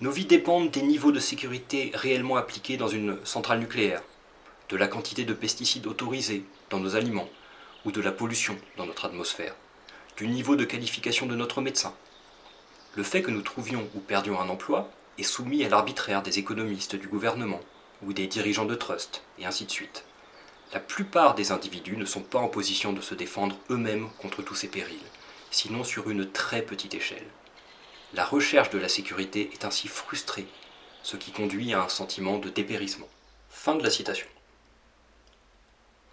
Nos 0.00 0.10
vies 0.10 0.24
dépendent 0.24 0.70
des 0.70 0.82
niveaux 0.82 1.12
de 1.12 1.20
sécurité 1.20 1.92
réellement 1.94 2.36
appliqués 2.36 2.76
dans 2.76 2.88
une 2.88 3.18
centrale 3.24 3.60
nucléaire, 3.60 4.02
de 4.70 4.76
la 4.76 4.86
quantité 4.86 5.24
de 5.24 5.34
pesticides 5.34 5.88
autorisés 5.88 6.44
dans 6.70 6.78
nos 6.78 6.94
aliments 6.94 7.28
ou 7.84 7.90
de 7.90 8.00
la 8.00 8.12
pollution 8.12 8.56
dans 8.76 8.86
notre 8.86 9.04
atmosphère, 9.04 9.54
du 10.16 10.28
niveau 10.28 10.54
de 10.54 10.64
qualification 10.64 11.26
de 11.26 11.34
notre 11.34 11.60
médecin. 11.60 11.92
Le 12.94 13.02
fait 13.02 13.22
que 13.22 13.32
nous 13.32 13.42
trouvions 13.42 13.88
ou 13.94 14.00
perdions 14.00 14.40
un 14.40 14.48
emploi 14.48 14.88
est 15.18 15.24
soumis 15.24 15.64
à 15.64 15.68
l'arbitraire 15.68 16.22
des 16.22 16.38
économistes 16.38 16.94
du 16.94 17.08
gouvernement 17.08 17.60
ou 18.02 18.12
des 18.12 18.28
dirigeants 18.28 18.64
de 18.64 18.74
trust, 18.76 19.22
et 19.38 19.44
ainsi 19.44 19.64
de 19.64 19.70
suite. 19.70 20.04
La 20.72 20.80
plupart 20.80 21.34
des 21.34 21.50
individus 21.50 21.96
ne 21.96 22.04
sont 22.04 22.22
pas 22.22 22.38
en 22.38 22.48
position 22.48 22.92
de 22.92 23.00
se 23.00 23.14
défendre 23.14 23.56
eux-mêmes 23.70 24.08
contre 24.18 24.40
tous 24.40 24.54
ces 24.54 24.68
périls, 24.68 24.98
sinon 25.50 25.82
sur 25.82 26.10
une 26.10 26.30
très 26.30 26.62
petite 26.62 26.94
échelle. 26.94 27.26
La 28.14 28.24
recherche 28.24 28.70
de 28.70 28.78
la 28.78 28.88
sécurité 28.88 29.50
est 29.52 29.64
ainsi 29.64 29.88
frustrée, 29.88 30.46
ce 31.02 31.16
qui 31.16 31.32
conduit 31.32 31.74
à 31.74 31.82
un 31.82 31.88
sentiment 31.88 32.38
de 32.38 32.48
dépérissement. 32.48 33.08
Fin 33.48 33.74
de 33.74 33.82
la 33.82 33.90
citation. 33.90 34.28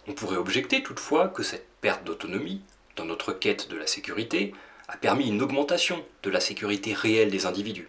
On 0.08 0.14
pourrait 0.14 0.36
objecter 0.38 0.82
toutefois 0.82 1.28
que 1.28 1.42
cette 1.42 1.68
perte 1.82 2.02
d'autonomie, 2.04 2.62
dans 2.96 3.04
notre 3.04 3.34
quête 3.34 3.68
de 3.68 3.76
la 3.76 3.86
sécurité, 3.86 4.54
a 4.88 4.96
permis 4.96 5.28
une 5.28 5.42
augmentation 5.42 6.02
de 6.22 6.30
la 6.30 6.40
sécurité 6.40 6.94
réelle 6.94 7.30
des 7.30 7.44
individus. 7.44 7.88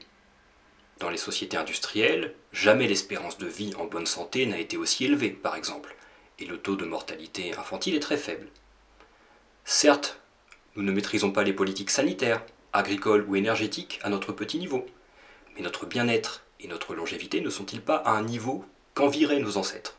Dans 1.00 1.10
les 1.10 1.18
sociétés 1.18 1.56
industrielles, 1.56 2.36
jamais 2.52 2.88
l'espérance 2.88 3.38
de 3.38 3.48
vie 3.48 3.74
en 3.76 3.86
bonne 3.86 4.06
santé 4.06 4.46
n'a 4.46 4.60
été 4.60 4.76
aussi 4.76 5.06
élevée, 5.06 5.30
par 5.30 5.56
exemple, 5.56 5.96
et 6.40 6.46
le 6.46 6.58
taux 6.58 6.76
de 6.76 6.84
mortalité 6.84 7.56
infantile 7.56 7.96
est 7.96 8.02
très 8.02 8.18
faible. 8.18 8.50
Certes, 9.64 10.20
nous 10.76 10.84
ne 10.84 10.92
maîtrisons 10.92 11.32
pas 11.32 11.44
les 11.44 11.54
politiques 11.54 11.90
sanitaires, 11.90 12.44
agricoles 12.74 13.26
ou 13.30 13.38
énergétiques 13.38 14.00
à 14.04 14.10
notre 14.10 14.34
petit 14.34 14.58
niveau, 14.58 14.86
mais 15.56 15.62
notre 15.62 15.86
bien-être 15.86 16.44
et 16.60 16.68
notre 16.68 16.96
longévité 16.96 17.40
ne 17.40 17.50
sont-ils 17.50 17.82
pas 17.82 17.96
à 17.96 18.12
un 18.12 18.24
niveau 18.24 18.66
qu'enviraient 18.94 19.40
nos 19.40 19.56
ancêtres? 19.56 19.99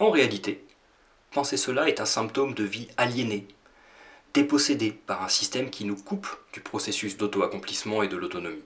En 0.00 0.08
réalité, 0.08 0.64
penser 1.30 1.58
cela 1.58 1.86
est 1.86 2.00
un 2.00 2.06
symptôme 2.06 2.54
de 2.54 2.64
vie 2.64 2.88
aliénée, 2.96 3.46
dépossédée 4.32 4.92
par 4.92 5.22
un 5.22 5.28
système 5.28 5.68
qui 5.68 5.84
nous 5.84 5.94
coupe 5.94 6.26
du 6.54 6.60
processus 6.60 7.18
d'auto-accomplissement 7.18 8.02
et 8.02 8.08
de 8.08 8.16
l'autonomie. 8.16 8.64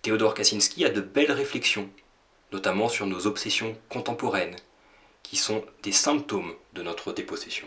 Théodore 0.00 0.32
Kaczynski 0.32 0.86
a 0.86 0.88
de 0.88 1.02
belles 1.02 1.32
réflexions, 1.32 1.90
notamment 2.50 2.88
sur 2.88 3.06
nos 3.06 3.26
obsessions 3.26 3.76
contemporaines, 3.90 4.56
qui 5.22 5.36
sont 5.36 5.62
des 5.82 5.92
symptômes 5.92 6.54
de 6.72 6.82
notre 6.82 7.12
dépossession. 7.12 7.66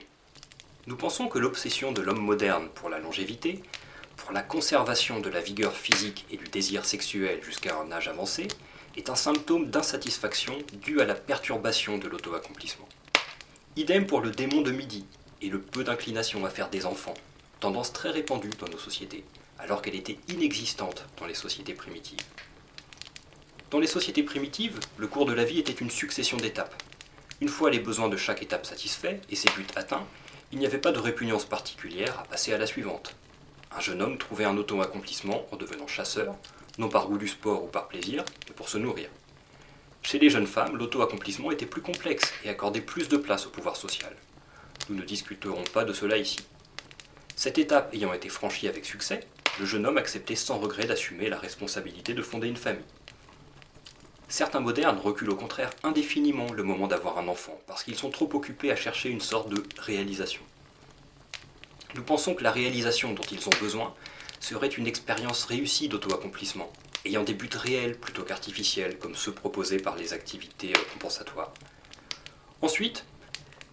Nous 0.88 0.98
pensons 0.98 1.28
que 1.28 1.38
l'obsession 1.38 1.92
de 1.92 2.02
l'homme 2.02 2.18
moderne 2.18 2.70
pour 2.74 2.90
la 2.90 2.98
longévité, 2.98 3.62
pour 4.18 4.32
la 4.32 4.42
conservation 4.42 5.20
de 5.20 5.30
la 5.30 5.40
vigueur 5.40 5.74
physique 5.74 6.26
et 6.32 6.38
du 6.38 6.46
désir 6.46 6.84
sexuel 6.84 7.44
jusqu'à 7.44 7.78
un 7.78 7.92
âge 7.92 8.08
avancé, 8.08 8.48
est 8.96 9.10
un 9.10 9.16
symptôme 9.16 9.70
d'insatisfaction 9.70 10.58
dû 10.82 11.02
à 11.02 11.06
la 11.06 11.16
perturbation 11.16 11.98
de 11.98 12.08
l'auto-accomplissement. 12.08 12.88
Idem 13.76 14.08
pour 14.08 14.22
le 14.22 14.32
démon 14.32 14.62
de 14.62 14.72
midi 14.72 15.06
et 15.42 15.50
le 15.50 15.62
peu 15.62 15.84
d'inclination 15.84 16.46
à 16.46 16.50
faire 16.50 16.70
des 16.70 16.86
enfants, 16.86 17.14
tendance 17.60 17.94
très 17.94 18.10
répandue 18.10 18.50
dans 18.60 18.68
nos 18.68 18.78
sociétés, 18.78 19.24
alors 19.58 19.82
qu'elle 19.82 19.96
était 19.96 20.18
inexistante 20.30 21.06
dans 21.18 21.26
les 21.26 21.34
sociétés 21.34 21.74
primitives. 21.74 22.20
Dans 23.72 23.80
les 23.80 23.88
sociétés 23.88 24.24
primitives, 24.24 24.80
le 24.98 25.08
cours 25.08 25.26
de 25.26 25.34
la 25.34 25.44
vie 25.44 25.60
était 25.60 25.72
une 25.72 25.92
succession 25.92 26.38
d'étapes. 26.38 26.82
Une 27.42 27.48
fois 27.48 27.70
les 27.70 27.80
besoins 27.80 28.10
de 28.10 28.18
chaque 28.18 28.42
étape 28.42 28.66
satisfaits 28.66 29.20
et 29.30 29.36
ses 29.36 29.50
buts 29.52 29.68
atteints, 29.76 30.06
il 30.52 30.58
n'y 30.58 30.66
avait 30.66 30.80
pas 30.80 30.92
de 30.92 31.00
répugnance 31.00 31.46
particulière 31.46 32.20
à 32.20 32.24
passer 32.24 32.52
à 32.52 32.58
la 32.58 32.66
suivante. 32.66 33.16
Un 33.72 33.80
jeune 33.80 34.02
homme 34.02 34.18
trouvait 34.18 34.46
un 34.46 34.58
auto-accomplissement 34.58 35.46
en 35.52 35.56
devenant 35.56 35.88
chasseur, 35.88 36.36
non 36.80 36.90
par 36.90 37.08
goût 37.08 37.18
du 37.18 37.28
sport 37.28 37.66
ou 37.66 37.68
par 37.68 37.88
plaisir, 37.90 38.24
mais 38.48 38.56
pour 38.56 38.70
se 38.70 38.78
nourrir. 38.78 39.10
Chez 40.02 40.18
les 40.18 40.30
jeunes 40.30 40.48
femmes, 40.48 40.78
l'auto-accomplissement 40.78 41.52
était 41.52 41.66
plus 41.66 41.82
complexe 41.82 42.34
et 42.44 42.50
accordait 42.50 42.82
plus 42.82 43.10
de 43.10 43.18
place 43.18 43.46
au 43.46 43.50
pouvoir 43.50 43.76
social. 43.76 44.16
Nous 44.90 44.96
ne 44.96 45.04
discuterons 45.04 45.66
pas 45.74 45.84
de 45.84 45.94
cela 45.94 46.18
ici. 46.18 46.40
Cette 47.36 47.58
étape 47.58 47.94
ayant 47.94 48.14
été 48.14 48.30
franchie 48.30 48.68
avec 48.68 48.86
succès, 48.86 49.20
le 49.60 49.66
jeune 49.66 49.86
homme 49.86 49.98
acceptait 49.98 50.36
sans 50.36 50.58
regret 50.58 50.86
d'assumer 50.86 51.30
la 51.30 51.38
responsabilité 51.38 52.14
de 52.14 52.22
fonder 52.22 52.48
une 52.48 52.56
famille. 52.56 52.86
Certains 54.30 54.62
modernes 54.62 55.00
reculent 55.00 55.32
au 55.32 55.36
contraire 55.36 55.72
indéfiniment 55.84 56.52
le 56.54 56.64
moment 56.64 56.88
d'avoir 56.88 57.18
un 57.18 57.28
enfant, 57.28 57.60
parce 57.68 57.84
qu'ils 57.84 57.98
sont 57.98 58.10
trop 58.10 58.30
occupés 58.34 58.72
à 58.72 58.76
chercher 58.76 59.10
une 59.10 59.22
sorte 59.22 59.50
de 59.50 59.64
réalisation. 59.80 60.42
Nous 61.96 62.04
pensons 62.04 62.36
que 62.36 62.44
la 62.44 62.52
réalisation 62.52 63.14
dont 63.14 63.24
ils 63.32 63.48
ont 63.48 63.60
besoin 63.60 63.94
serait 64.40 64.68
une 64.68 64.88
expérience 64.88 65.46
réussie 65.46 65.90
d'auto-accomplissement, 65.90 66.72
ayant 67.06 67.24
des 67.24 67.34
buts 67.34 67.50
réels 67.54 67.98
plutôt 67.98 68.24
qu'artificiels, 68.24 68.98
comme 68.98 69.16
ceux 69.16 69.34
proposés 69.34 69.80
par 69.80 69.96
les 69.96 70.14
activités 70.14 70.74
euh, 70.76 70.94
compensatoires. 70.94 71.54
Ensuite, 72.62 73.06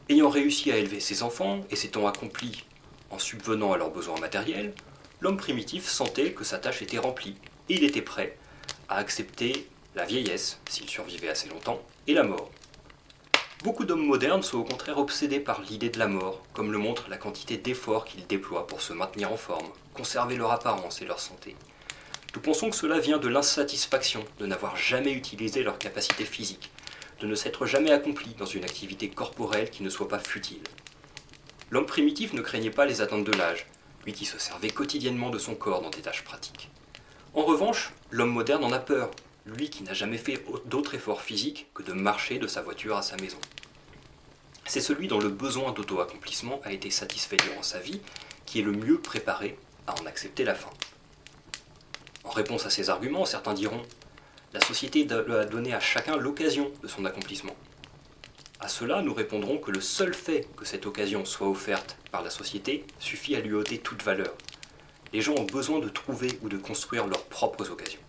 ayant 0.09 0.29
réussi 0.29 0.71
à 0.71 0.77
élever 0.77 1.01
ses 1.01 1.23
enfants 1.23 1.61
et 1.71 1.77
s'étant 1.77 2.07
accompli 2.07 2.65
en 3.11 3.19
subvenant 3.19 3.73
à 3.73 3.77
leurs 3.77 3.91
besoins 3.91 4.19
matériels, 4.21 4.75
l'homme 5.21 5.37
primitif 5.37 5.87
sentait 5.87 6.33
que 6.33 6.45
sa 6.45 6.59
tâche 6.59 6.83
était 6.83 6.99
remplie, 6.99 7.37
et 7.69 7.75
il 7.75 7.85
était 7.85 8.03
prêt 8.03 8.37
à 8.89 8.97
accepter 8.97 9.69
la 9.95 10.05
vieillesse, 10.05 10.61
s'il 10.69 10.89
survivait 10.89 11.29
assez 11.29 11.49
longtemps, 11.49 11.81
et 12.07 12.15
la 12.15 12.23
mort. 12.23 12.51
Beaucoup 13.65 13.85
d'hommes 13.85 14.07
modernes 14.07 14.43
sont 14.43 14.59
au 14.59 14.65
contraire 14.65 14.99
obsédés 14.99 15.41
par 15.41 15.63
l'idée 15.63 15.89
de 15.89 15.99
la 15.99 16.07
mort, 16.07 16.43
comme 16.53 16.71
le 16.71 16.79
montre 16.79 17.09
la 17.09 17.17
quantité 17.17 17.57
d'efforts 17.57 18.05
qu'ils 18.05 18.27
déploient 18.27 18.67
pour 18.67 18.83
se 18.83 18.93
maintenir 18.93 19.33
en 19.33 19.37
forme, 19.37 19.67
conserver 19.95 20.37
leur 20.37 20.53
apparence 20.53 21.01
et 21.01 21.07
leur 21.07 21.21
santé. 21.21 21.57
Nous 22.35 22.43
pensons 22.43 22.69
que 22.69 22.77
cela 22.77 22.99
vient 23.01 23.19
de 23.19 23.29
l'insatisfaction 23.29 24.23
de 24.39 24.47
n'avoir 24.47 24.77
jamais 24.77 25.13
utilisé 25.13 25.63
leur 25.63 25.79
capacité 25.79 26.27
physique, 26.27 26.71
de 27.21 27.27
ne 27.27 27.35
s'être 27.35 27.65
jamais 27.65 27.91
accompli 27.91 28.35
dans 28.35 28.45
une 28.45 28.65
activité 28.65 29.09
corporelle 29.09 29.71
qui 29.71 29.83
ne 29.83 29.89
soit 29.89 30.09
pas 30.09 30.19
futile. 30.19 30.63
L'homme 31.71 31.87
primitif 31.87 32.35
ne 32.35 32.43
craignait 32.43 32.71
pas 32.71 32.85
les 32.85 33.01
attentes 33.01 33.25
de 33.25 33.33
l'âge, 33.33 33.67
lui 34.05 34.13
qui 34.13 34.27
se 34.27 34.39
servait 34.39 34.71
quotidiennement 34.71 35.31
de 35.31 35.39
son 35.39 35.55
corps 35.55 35.81
dans 35.81 35.91
des 35.91 36.03
tâches 36.03 36.25
pratiques. 36.25 36.71
En 37.33 37.43
revanche, 37.43 37.93
l'homme 38.11 38.33
moderne 38.33 38.65
en 38.65 38.73
a 38.73 38.79
peur, 38.79 39.11
lui 39.47 39.71
qui 39.71 39.85
n'a 39.85 39.95
jamais 39.95 40.19
fait 40.19 40.43
d'autre 40.67 40.95
effort 40.95 41.23
physique 41.23 41.69
que 41.73 41.83
de 41.83 41.93
marcher 41.93 42.39
de 42.39 42.47
sa 42.47 42.63
voiture 42.63 42.97
à 42.97 43.03
sa 43.03 43.17
maison. 43.17 43.39
C'est 44.67 44.81
celui 44.81 45.07
dont 45.07 45.21
le 45.21 45.29
besoin 45.29 45.73
d'auto-accomplissement 45.73 46.61
a 46.65 46.73
été 46.73 46.91
satisfait 46.91 47.37
durant 47.37 47.63
sa 47.63 47.79
vie 47.79 48.01
qui 48.45 48.59
est 48.61 48.65
le 48.65 48.73
mieux 48.73 48.99
préparé 48.99 49.57
à 49.87 49.95
en 50.01 50.07
accepter 50.07 50.45
la 50.45 50.55
fin. 50.55 50.71
En 52.25 52.31
réponse 52.31 52.67
à 52.67 52.71
ces 52.71 52.91
arguments, 52.91 53.25
certains 53.25 53.55
diront 53.55 53.83
La 54.53 54.61
société 54.61 55.07
a 55.11 55.45
donné 55.45 55.73
à 55.73 55.81
chacun 55.81 56.17
l'occasion 56.17 56.73
de 56.83 56.89
son 56.89 57.05
accomplissement. 57.05 57.55
À 58.59 58.69
cela, 58.69 59.03
nous 59.03 59.15
répondrons 59.15 59.59
que 59.59 59.71
le 59.71 59.81
seul 59.81 60.15
fait 60.15 60.49
que 60.57 60.65
cette 60.65 60.87
occasion 60.87 61.25
soit 61.25 61.49
offerte 61.49 61.97
par 62.11 62.23
la 62.23 62.31
société 62.31 62.85
suffit 62.99 63.37
à 63.37 63.41
lui 63.41 63.53
ôter 63.55 63.79
toute 63.79 64.03
valeur. 64.03 64.35
Les 65.13 65.21
gens 65.21 65.35
ont 65.35 65.45
besoin 65.45 65.79
de 65.79 65.89
trouver 65.89 66.39
ou 66.43 66.49
de 66.49 66.57
construire 66.57 67.07
leurs 67.07 67.25
propres 67.27 67.71
occasions. 67.71 68.01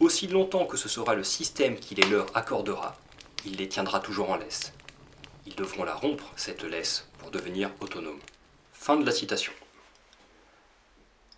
Aussi 0.00 0.26
longtemps 0.26 0.66
que 0.66 0.76
ce 0.76 0.88
sera 0.88 1.14
le 1.14 1.22
système 1.22 1.78
qui 1.78 1.94
les 1.94 2.08
leur 2.08 2.36
accordera, 2.36 2.96
il 3.46 3.56
les 3.56 3.68
tiendra 3.68 4.00
toujours 4.00 4.30
en 4.30 4.36
laisse. 4.36 4.72
Ils 5.46 5.54
devront 5.54 5.84
la 5.84 5.94
rompre, 5.94 6.32
cette 6.34 6.64
laisse, 6.64 7.06
pour 7.18 7.30
devenir 7.30 7.70
autonomes. 7.80 8.18
Fin 8.72 8.96
de 8.96 9.06
la 9.06 9.12
citation. 9.12 9.52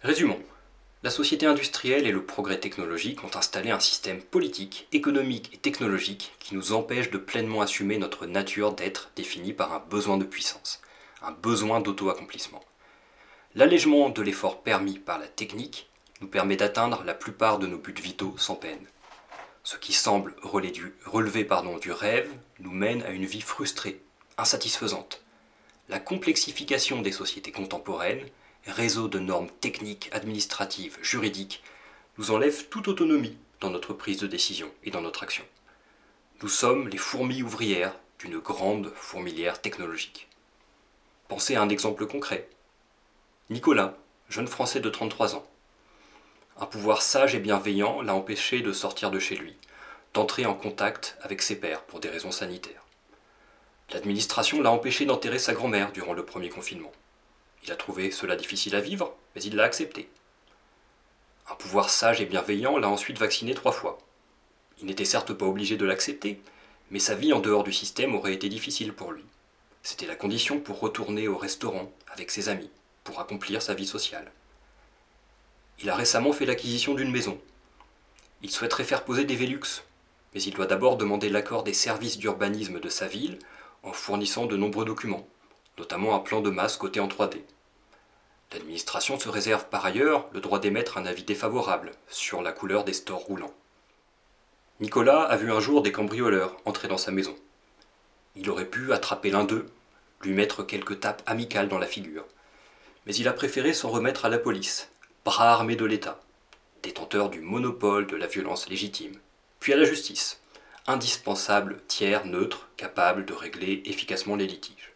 Résumons. 0.02 0.42
La 1.02 1.10
société 1.10 1.44
industrielle 1.44 2.06
et 2.06 2.12
le 2.12 2.24
progrès 2.24 2.58
technologique 2.58 3.22
ont 3.22 3.36
installé 3.36 3.70
un 3.70 3.78
système 3.78 4.22
politique, 4.22 4.88
économique 4.92 5.50
et 5.52 5.58
technologique 5.58 6.32
qui 6.38 6.54
nous 6.54 6.72
empêche 6.72 7.10
de 7.10 7.18
pleinement 7.18 7.60
assumer 7.60 7.98
notre 7.98 8.24
nature 8.24 8.72
d'être 8.72 9.10
définie 9.16 9.52
par 9.52 9.74
un 9.74 9.80
besoin 9.80 10.16
de 10.16 10.24
puissance, 10.24 10.80
un 11.22 11.32
besoin 11.32 11.80
d'auto-accomplissement. 11.80 12.64
L'allègement 13.54 14.08
de 14.08 14.22
l'effort 14.22 14.62
permis 14.62 14.98
par 14.98 15.18
la 15.18 15.28
technique 15.28 15.88
nous 16.20 16.28
permet 16.28 16.56
d'atteindre 16.56 17.02
la 17.04 17.14
plupart 17.14 17.58
de 17.58 17.66
nos 17.66 17.78
buts 17.78 17.94
vitaux 18.00 18.34
sans 18.38 18.54
peine. 18.54 18.86
Ce 19.62 19.76
qui 19.76 19.92
semble 19.92 20.34
relever 20.42 21.44
pardon, 21.44 21.78
du 21.78 21.90
rêve 21.90 22.30
nous 22.60 22.70
mène 22.70 23.02
à 23.02 23.10
une 23.10 23.26
vie 23.26 23.40
frustrée, 23.40 24.00
insatisfaisante. 24.38 25.22
La 25.88 25.98
complexification 25.98 27.02
des 27.02 27.12
sociétés 27.12 27.52
contemporaines, 27.52 28.26
réseau 28.66 29.08
de 29.08 29.18
normes 29.18 29.50
techniques, 29.60 30.08
administratives, 30.12 30.98
juridiques, 31.02 31.62
nous 32.18 32.30
enlève 32.30 32.68
toute 32.68 32.88
autonomie 32.88 33.36
dans 33.60 33.70
notre 33.70 33.92
prise 33.92 34.18
de 34.18 34.26
décision 34.26 34.70
et 34.84 34.90
dans 34.90 35.00
notre 35.00 35.22
action. 35.22 35.44
Nous 36.42 36.48
sommes 36.48 36.88
les 36.88 36.98
fourmis 36.98 37.42
ouvrières 37.42 37.94
d'une 38.18 38.38
grande 38.38 38.92
fourmilière 38.94 39.60
technologique. 39.60 40.28
Pensez 41.28 41.56
à 41.56 41.62
un 41.62 41.68
exemple 41.68 42.06
concret. 42.06 42.48
Nicolas, 43.50 43.96
jeune 44.28 44.46
Français 44.46 44.80
de 44.80 44.88
33 44.88 45.34
ans, 45.34 45.46
un 46.58 46.66
pouvoir 46.66 47.02
sage 47.02 47.34
et 47.34 47.38
bienveillant 47.38 48.00
l'a 48.00 48.14
empêché 48.14 48.62
de 48.62 48.72
sortir 48.72 49.10
de 49.10 49.18
chez 49.18 49.36
lui, 49.36 49.56
d'entrer 50.14 50.46
en 50.46 50.54
contact 50.54 51.18
avec 51.20 51.42
ses 51.42 51.56
pères 51.56 51.82
pour 51.82 52.00
des 52.00 52.08
raisons 52.08 52.30
sanitaires. 52.30 52.84
L'administration 53.92 54.62
l'a 54.62 54.72
empêché 54.72 55.04
d'enterrer 55.04 55.38
sa 55.38 55.52
grand-mère 55.52 55.92
durant 55.92 56.14
le 56.14 56.24
premier 56.24 56.48
confinement. 56.48 56.92
Il 57.64 57.72
a 57.72 57.76
trouvé 57.76 58.10
cela 58.10 58.36
difficile 58.36 58.74
à 58.74 58.80
vivre, 58.80 59.14
mais 59.34 59.42
il 59.42 59.54
l'a 59.54 59.64
accepté. 59.64 60.08
Un 61.50 61.54
pouvoir 61.56 61.90
sage 61.90 62.22
et 62.22 62.26
bienveillant 62.26 62.78
l'a 62.78 62.88
ensuite 62.88 63.18
vacciné 63.18 63.54
trois 63.54 63.72
fois. 63.72 63.98
Il 64.80 64.86
n'était 64.86 65.04
certes 65.04 65.34
pas 65.34 65.46
obligé 65.46 65.76
de 65.76 65.84
l'accepter, 65.84 66.40
mais 66.90 66.98
sa 67.00 67.14
vie 67.14 67.34
en 67.34 67.40
dehors 67.40 67.64
du 67.64 67.72
système 67.72 68.14
aurait 68.14 68.34
été 68.34 68.48
difficile 68.48 68.94
pour 68.94 69.12
lui. 69.12 69.24
C'était 69.82 70.06
la 70.06 70.16
condition 70.16 70.58
pour 70.58 70.80
retourner 70.80 71.28
au 71.28 71.36
restaurant 71.36 71.92
avec 72.08 72.30
ses 72.30 72.48
amis, 72.48 72.70
pour 73.04 73.20
accomplir 73.20 73.60
sa 73.60 73.74
vie 73.74 73.86
sociale. 73.86 74.32
Il 75.80 75.90
a 75.90 75.94
récemment 75.94 76.32
fait 76.32 76.46
l'acquisition 76.46 76.94
d'une 76.94 77.10
maison. 77.10 77.38
Il 78.42 78.50
souhaiterait 78.50 78.84
faire 78.84 79.04
poser 79.04 79.24
des 79.24 79.36
Velux, 79.36 79.82
mais 80.34 80.42
il 80.42 80.54
doit 80.54 80.66
d'abord 80.66 80.96
demander 80.96 81.28
l'accord 81.28 81.64
des 81.64 81.74
services 81.74 82.18
d'urbanisme 82.18 82.80
de 82.80 82.88
sa 82.88 83.06
ville 83.06 83.38
en 83.82 83.92
fournissant 83.92 84.46
de 84.46 84.56
nombreux 84.56 84.84
documents, 84.84 85.26
notamment 85.78 86.14
un 86.14 86.20
plan 86.20 86.40
de 86.40 86.50
masse 86.50 86.76
coté 86.76 87.00
en 87.00 87.08
3D. 87.08 87.42
L'administration 88.52 89.18
se 89.18 89.28
réserve 89.28 89.66
par 89.68 89.84
ailleurs 89.84 90.28
le 90.32 90.40
droit 90.40 90.60
d'émettre 90.60 90.98
un 90.98 91.04
avis 91.04 91.24
défavorable 91.24 91.92
sur 92.08 92.42
la 92.42 92.52
couleur 92.52 92.84
des 92.84 92.92
stores 92.92 93.24
roulants. 93.24 93.54
Nicolas 94.80 95.22
a 95.22 95.36
vu 95.36 95.52
un 95.52 95.60
jour 95.60 95.82
des 95.82 95.92
cambrioleurs 95.92 96.56
entrer 96.64 96.88
dans 96.88 96.98
sa 96.98 97.10
maison. 97.10 97.34
Il 98.34 98.48
aurait 98.48 98.66
pu 98.66 98.92
attraper 98.92 99.30
l'un 99.30 99.44
d'eux, 99.44 99.66
lui 100.22 100.32
mettre 100.32 100.62
quelques 100.62 101.00
tapes 101.00 101.22
amicales 101.26 101.68
dans 101.68 101.78
la 101.78 101.86
figure. 101.86 102.24
Mais 103.06 103.14
il 103.14 103.28
a 103.28 103.32
préféré 103.32 103.72
s'en 103.72 103.88
remettre 103.88 104.24
à 104.24 104.28
la 104.28 104.38
police 104.38 104.90
bras 105.26 105.50
armé 105.50 105.74
de 105.74 105.84
l'État, 105.84 106.20
détenteur 106.84 107.30
du 107.30 107.40
monopole 107.40 108.06
de 108.06 108.14
la 108.14 108.28
violence 108.28 108.68
légitime, 108.68 109.18
puis 109.58 109.72
à 109.72 109.76
la 109.76 109.82
justice, 109.82 110.40
indispensable 110.86 111.82
tiers 111.88 112.24
neutre 112.26 112.68
capable 112.76 113.24
de 113.24 113.32
régler 113.32 113.82
efficacement 113.86 114.36
les 114.36 114.46
litiges. 114.46 114.92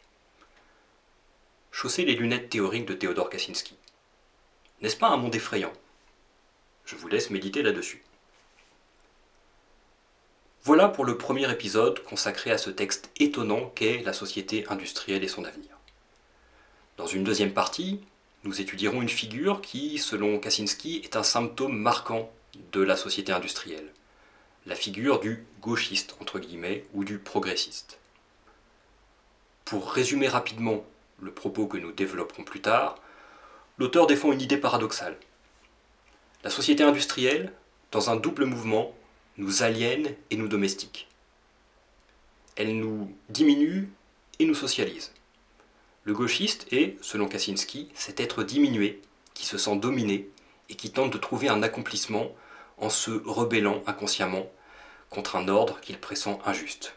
Chaussez 1.73 2.05
les 2.05 2.15
lunettes 2.15 2.49
théoriques 2.49 2.87
de 2.87 2.95
Théodore 2.95 3.29
Kaczynski. 3.29 3.75
N'est-ce 4.83 4.97
pas 4.97 5.09
un 5.09 5.17
monde 5.17 5.35
effrayant? 5.35 5.73
Je 6.85 6.95
vous 6.95 7.09
laisse 7.09 7.31
méditer 7.31 7.63
là-dessus. 7.63 8.05
Voilà 10.63 10.89
pour 10.89 11.05
le 11.05 11.19
premier 11.19 11.51
épisode 11.51 12.05
consacré 12.05 12.53
à 12.53 12.59
ce 12.59 12.71
texte 12.71 13.11
étonnant 13.19 13.73
qu'est 13.75 14.05
la 14.05 14.13
société 14.13 14.65
industrielle 14.69 15.25
et 15.25 15.29
son 15.29 15.45
avenir. 15.45 15.77
Dans 16.99 17.09
une 17.09 17.25
deuxième 17.25 17.53
partie, 17.53 18.01
nous 18.45 18.61
étudierons 18.61 19.03
une 19.03 19.09
figure 19.09 19.61
qui, 19.61 19.99
selon 19.99 20.39
Kaczynski, 20.39 21.01
est 21.05 21.17
un 21.17 21.23
symptôme 21.23 21.77
marquant 21.77 22.31
de 22.73 22.81
la 22.81 22.97
société 22.97 23.33
industrielle, 23.33 23.93
la 24.67 24.75
figure 24.75 25.21
du 25.21 25.45
gauchiste, 25.61 26.17
entre 26.21 26.39
guillemets, 26.39 26.85
ou 26.95 27.05
du 27.05 27.19
progressiste. 27.19 27.99
Pour 29.65 29.93
résumer 29.93 30.29
rapidement 30.29 30.85
le 31.21 31.33
propos 31.33 31.67
que 31.67 31.77
nous 31.77 31.93
développerons 31.93 32.45
plus 32.45 32.61
tard, 32.61 32.97
l'auteur 33.79 34.07
défend 34.07 34.33
une 34.33 34.41
idée 34.41 34.57
paradoxale. 34.57 35.17
La 36.43 36.51
société 36.51 36.83
industrielle, 36.83 37.53
dans 37.93 38.11
un 38.11 38.17
double 38.17 38.47
mouvement, 38.47 38.95
nous 39.37 39.63
aliène 39.63 40.15
et 40.31 40.37
nous 40.37 40.49
domestique. 40.49 41.09
Elle 42.57 42.79
nous 42.79 43.15
diminue 43.29 43.91
et 44.39 44.45
nous 44.47 44.55
socialise. 44.55 45.13
Le 46.11 46.17
gauchiste 46.17 46.67
est, 46.73 46.97
selon 47.03 47.29
Kaczynski, 47.29 47.89
cet 47.95 48.19
être 48.19 48.43
diminué, 48.43 49.01
qui 49.33 49.47
se 49.47 49.57
sent 49.57 49.77
dominé 49.77 50.29
et 50.69 50.75
qui 50.75 50.91
tente 50.91 51.13
de 51.13 51.19
trouver 51.19 51.49
un 51.49 51.63
accomplissement 51.63 52.35
en 52.79 52.91
se 52.91 53.13
rebellant 53.25 53.81
inconsciemment 53.87 54.51
contre 55.09 55.37
un 55.37 55.47
ordre 55.47 55.81
qu'il 55.81 56.01
pressent 56.01 56.41
injuste. 56.45 56.97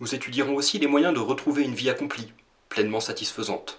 Nous 0.00 0.12
étudierons 0.12 0.56
aussi 0.56 0.80
les 0.80 0.88
moyens 0.88 1.14
de 1.14 1.20
retrouver 1.20 1.62
une 1.62 1.76
vie 1.76 1.88
accomplie, 1.88 2.32
pleinement 2.68 2.98
satisfaisante. 2.98 3.78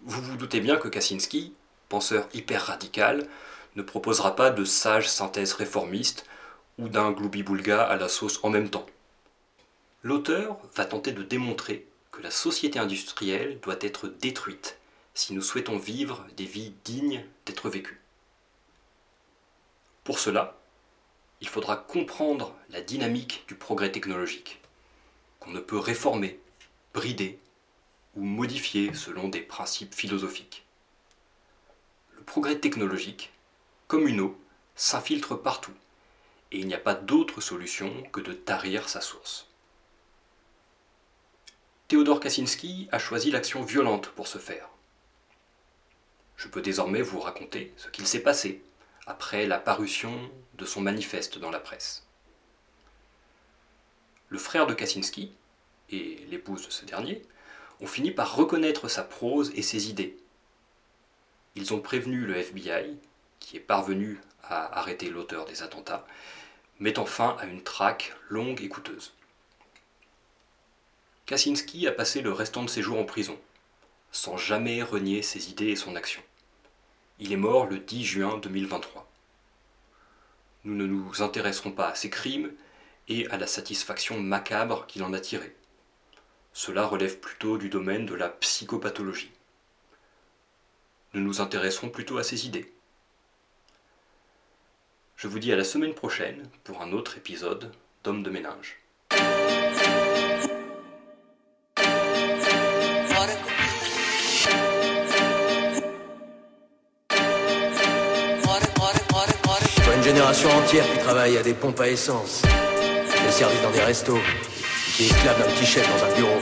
Vous 0.00 0.22
vous 0.22 0.38
doutez 0.38 0.60
bien 0.60 0.78
que 0.78 0.88
Kaczynski, 0.88 1.52
penseur 1.90 2.30
hyper 2.32 2.62
radical, 2.62 3.28
ne 3.76 3.82
proposera 3.82 4.34
pas 4.34 4.48
de 4.48 4.64
sage 4.64 5.06
synthèse 5.06 5.52
réformiste 5.52 6.24
ou 6.78 6.88
d'un 6.88 7.10
gloubi-boulga 7.10 7.82
à 7.82 7.96
la 7.96 8.08
sauce 8.08 8.40
en 8.42 8.48
même 8.48 8.70
temps. 8.70 8.86
L'auteur 10.02 10.56
va 10.74 10.86
tenter 10.86 11.12
de 11.12 11.22
démontrer 11.22 11.89
la 12.22 12.30
société 12.30 12.78
industrielle 12.78 13.60
doit 13.60 13.78
être 13.80 14.08
détruite 14.08 14.78
si 15.14 15.34
nous 15.34 15.42
souhaitons 15.42 15.78
vivre 15.78 16.24
des 16.36 16.44
vies 16.44 16.72
dignes 16.84 17.24
d'être 17.46 17.68
vécues. 17.68 18.00
Pour 20.04 20.18
cela, 20.18 20.58
il 21.40 21.48
faudra 21.48 21.76
comprendre 21.76 22.54
la 22.68 22.80
dynamique 22.80 23.44
du 23.48 23.54
progrès 23.54 23.92
technologique, 23.92 24.60
qu'on 25.38 25.50
ne 25.50 25.60
peut 25.60 25.78
réformer, 25.78 26.38
brider 26.94 27.38
ou 28.16 28.22
modifier 28.22 28.94
selon 28.94 29.28
des 29.28 29.40
principes 29.40 29.94
philosophiques. 29.94 30.64
Le 32.16 32.22
progrès 32.22 32.58
technologique, 32.58 33.30
comme 33.88 34.06
une 34.06 34.20
eau, 34.20 34.38
s'infiltre 34.76 35.40
partout, 35.40 35.74
et 36.52 36.58
il 36.58 36.66
n'y 36.66 36.74
a 36.74 36.78
pas 36.78 36.94
d'autre 36.94 37.40
solution 37.40 38.02
que 38.12 38.20
de 38.20 38.32
tarir 38.32 38.88
sa 38.88 39.00
source. 39.00 39.49
Théodore 41.90 42.20
Kaczynski 42.20 42.88
a 42.92 43.00
choisi 43.00 43.32
l'action 43.32 43.64
violente 43.64 44.10
pour 44.10 44.28
ce 44.28 44.38
faire. 44.38 44.68
Je 46.36 46.46
peux 46.46 46.62
désormais 46.62 47.02
vous 47.02 47.18
raconter 47.18 47.74
ce 47.76 47.88
qu'il 47.88 48.06
s'est 48.06 48.22
passé 48.22 48.62
après 49.08 49.44
la 49.48 49.58
parution 49.58 50.30
de 50.54 50.64
son 50.64 50.82
manifeste 50.82 51.38
dans 51.38 51.50
la 51.50 51.58
presse. 51.58 52.06
le 54.28 54.38
frère 54.38 54.68
de 54.68 54.72
Kaczynski 54.72 55.32
et 55.90 56.24
l'épouse 56.30 56.64
de 56.64 56.70
ce 56.70 56.84
dernier 56.84 57.22
ont 57.80 57.88
fini 57.88 58.12
par 58.12 58.36
reconnaître 58.36 58.86
sa 58.86 59.02
prose 59.02 59.50
et 59.56 59.62
ses 59.62 59.90
idées. 59.90 60.16
Ils 61.56 61.74
ont 61.74 61.80
prévenu 61.80 62.24
le 62.24 62.36
FBI, 62.36 62.98
qui 63.40 63.56
est 63.56 63.66
parvenu 63.74 64.20
à 64.44 64.78
arrêter 64.78 65.10
l'auteur 65.10 65.44
des 65.44 65.64
attentats, 65.64 66.06
mettant 66.78 67.04
fin 67.04 67.36
à 67.40 67.46
une 67.46 67.64
traque 67.64 68.14
longue 68.28 68.62
et 68.62 68.68
coûteuse. 68.68 69.12
Kaczynski 71.30 71.86
a 71.86 71.92
passé 71.92 72.22
le 72.22 72.32
restant 72.32 72.64
de 72.64 72.68
ses 72.68 72.82
jours 72.82 72.98
en 72.98 73.04
prison, 73.04 73.38
sans 74.10 74.36
jamais 74.36 74.82
renier 74.82 75.22
ses 75.22 75.48
idées 75.48 75.68
et 75.68 75.76
son 75.76 75.94
action. 75.94 76.20
Il 77.20 77.32
est 77.32 77.36
mort 77.36 77.66
le 77.66 77.78
10 77.78 78.04
juin 78.04 78.38
2023. 78.38 79.08
Nous 80.64 80.74
ne 80.74 80.86
nous 80.86 81.22
intéresserons 81.22 81.70
pas 81.70 81.90
à 81.90 81.94
ses 81.94 82.10
crimes 82.10 82.50
et 83.06 83.30
à 83.30 83.36
la 83.36 83.46
satisfaction 83.46 84.20
macabre 84.20 84.88
qu'il 84.88 85.04
en 85.04 85.12
a 85.12 85.20
tirée. 85.20 85.54
Cela 86.52 86.84
relève 86.84 87.20
plutôt 87.20 87.58
du 87.58 87.68
domaine 87.68 88.06
de 88.06 88.14
la 88.14 88.28
psychopathologie. 88.28 89.30
Nous 91.14 91.20
nous 91.20 91.40
intéresserons 91.40 91.90
plutôt 91.90 92.18
à 92.18 92.24
ses 92.24 92.44
idées. 92.46 92.72
Je 95.14 95.28
vous 95.28 95.38
dis 95.38 95.52
à 95.52 95.56
la 95.56 95.62
semaine 95.62 95.94
prochaine 95.94 96.50
pour 96.64 96.82
un 96.82 96.90
autre 96.90 97.18
épisode 97.18 97.70
d'Homme 98.02 98.24
de 98.24 98.30
ménage. 98.30 98.79
Une 110.30 110.36
génération 110.36 110.64
entière 110.64 110.84
qui 110.92 110.98
travaille 110.98 111.36
à 111.38 111.42
des 111.42 111.54
pompes 111.54 111.80
à 111.80 111.88
essence, 111.88 112.42
qui 112.42 113.18
fait 113.18 113.32
service 113.32 113.62
dans 113.62 113.70
des 113.70 113.80
restos, 113.80 114.18
qui 114.94 115.04
est 115.04 115.06
esclave 115.06 115.38
d'un 115.40 115.50
petit 115.50 115.66
chef 115.66 115.88
dans 115.88 116.04
un 116.04 116.14
bureau. 116.14 116.40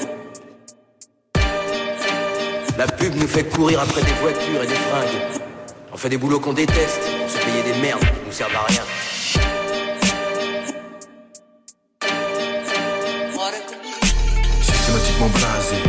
La 2.76 2.86
pub 2.86 3.14
nous 3.14 3.26
fait 3.26 3.44
courir 3.44 3.80
après 3.80 4.02
des 4.02 4.12
voitures 4.20 4.62
et 4.62 4.66
des 4.66 4.74
fringues. 4.74 5.40
On 5.90 5.96
fait 5.96 6.10
des 6.10 6.18
boulots 6.18 6.38
qu'on 6.38 6.52
déteste, 6.52 7.00
on 7.24 7.28
se 7.28 7.38
payer 7.38 7.62
des 7.62 7.80
merdes 7.80 8.00
qui 8.00 8.26
nous 8.26 8.32
servent 8.32 8.54
à 8.56 8.66
rien. 8.68 8.82
Systématiquement 14.60 15.28
blasé, 15.28 15.82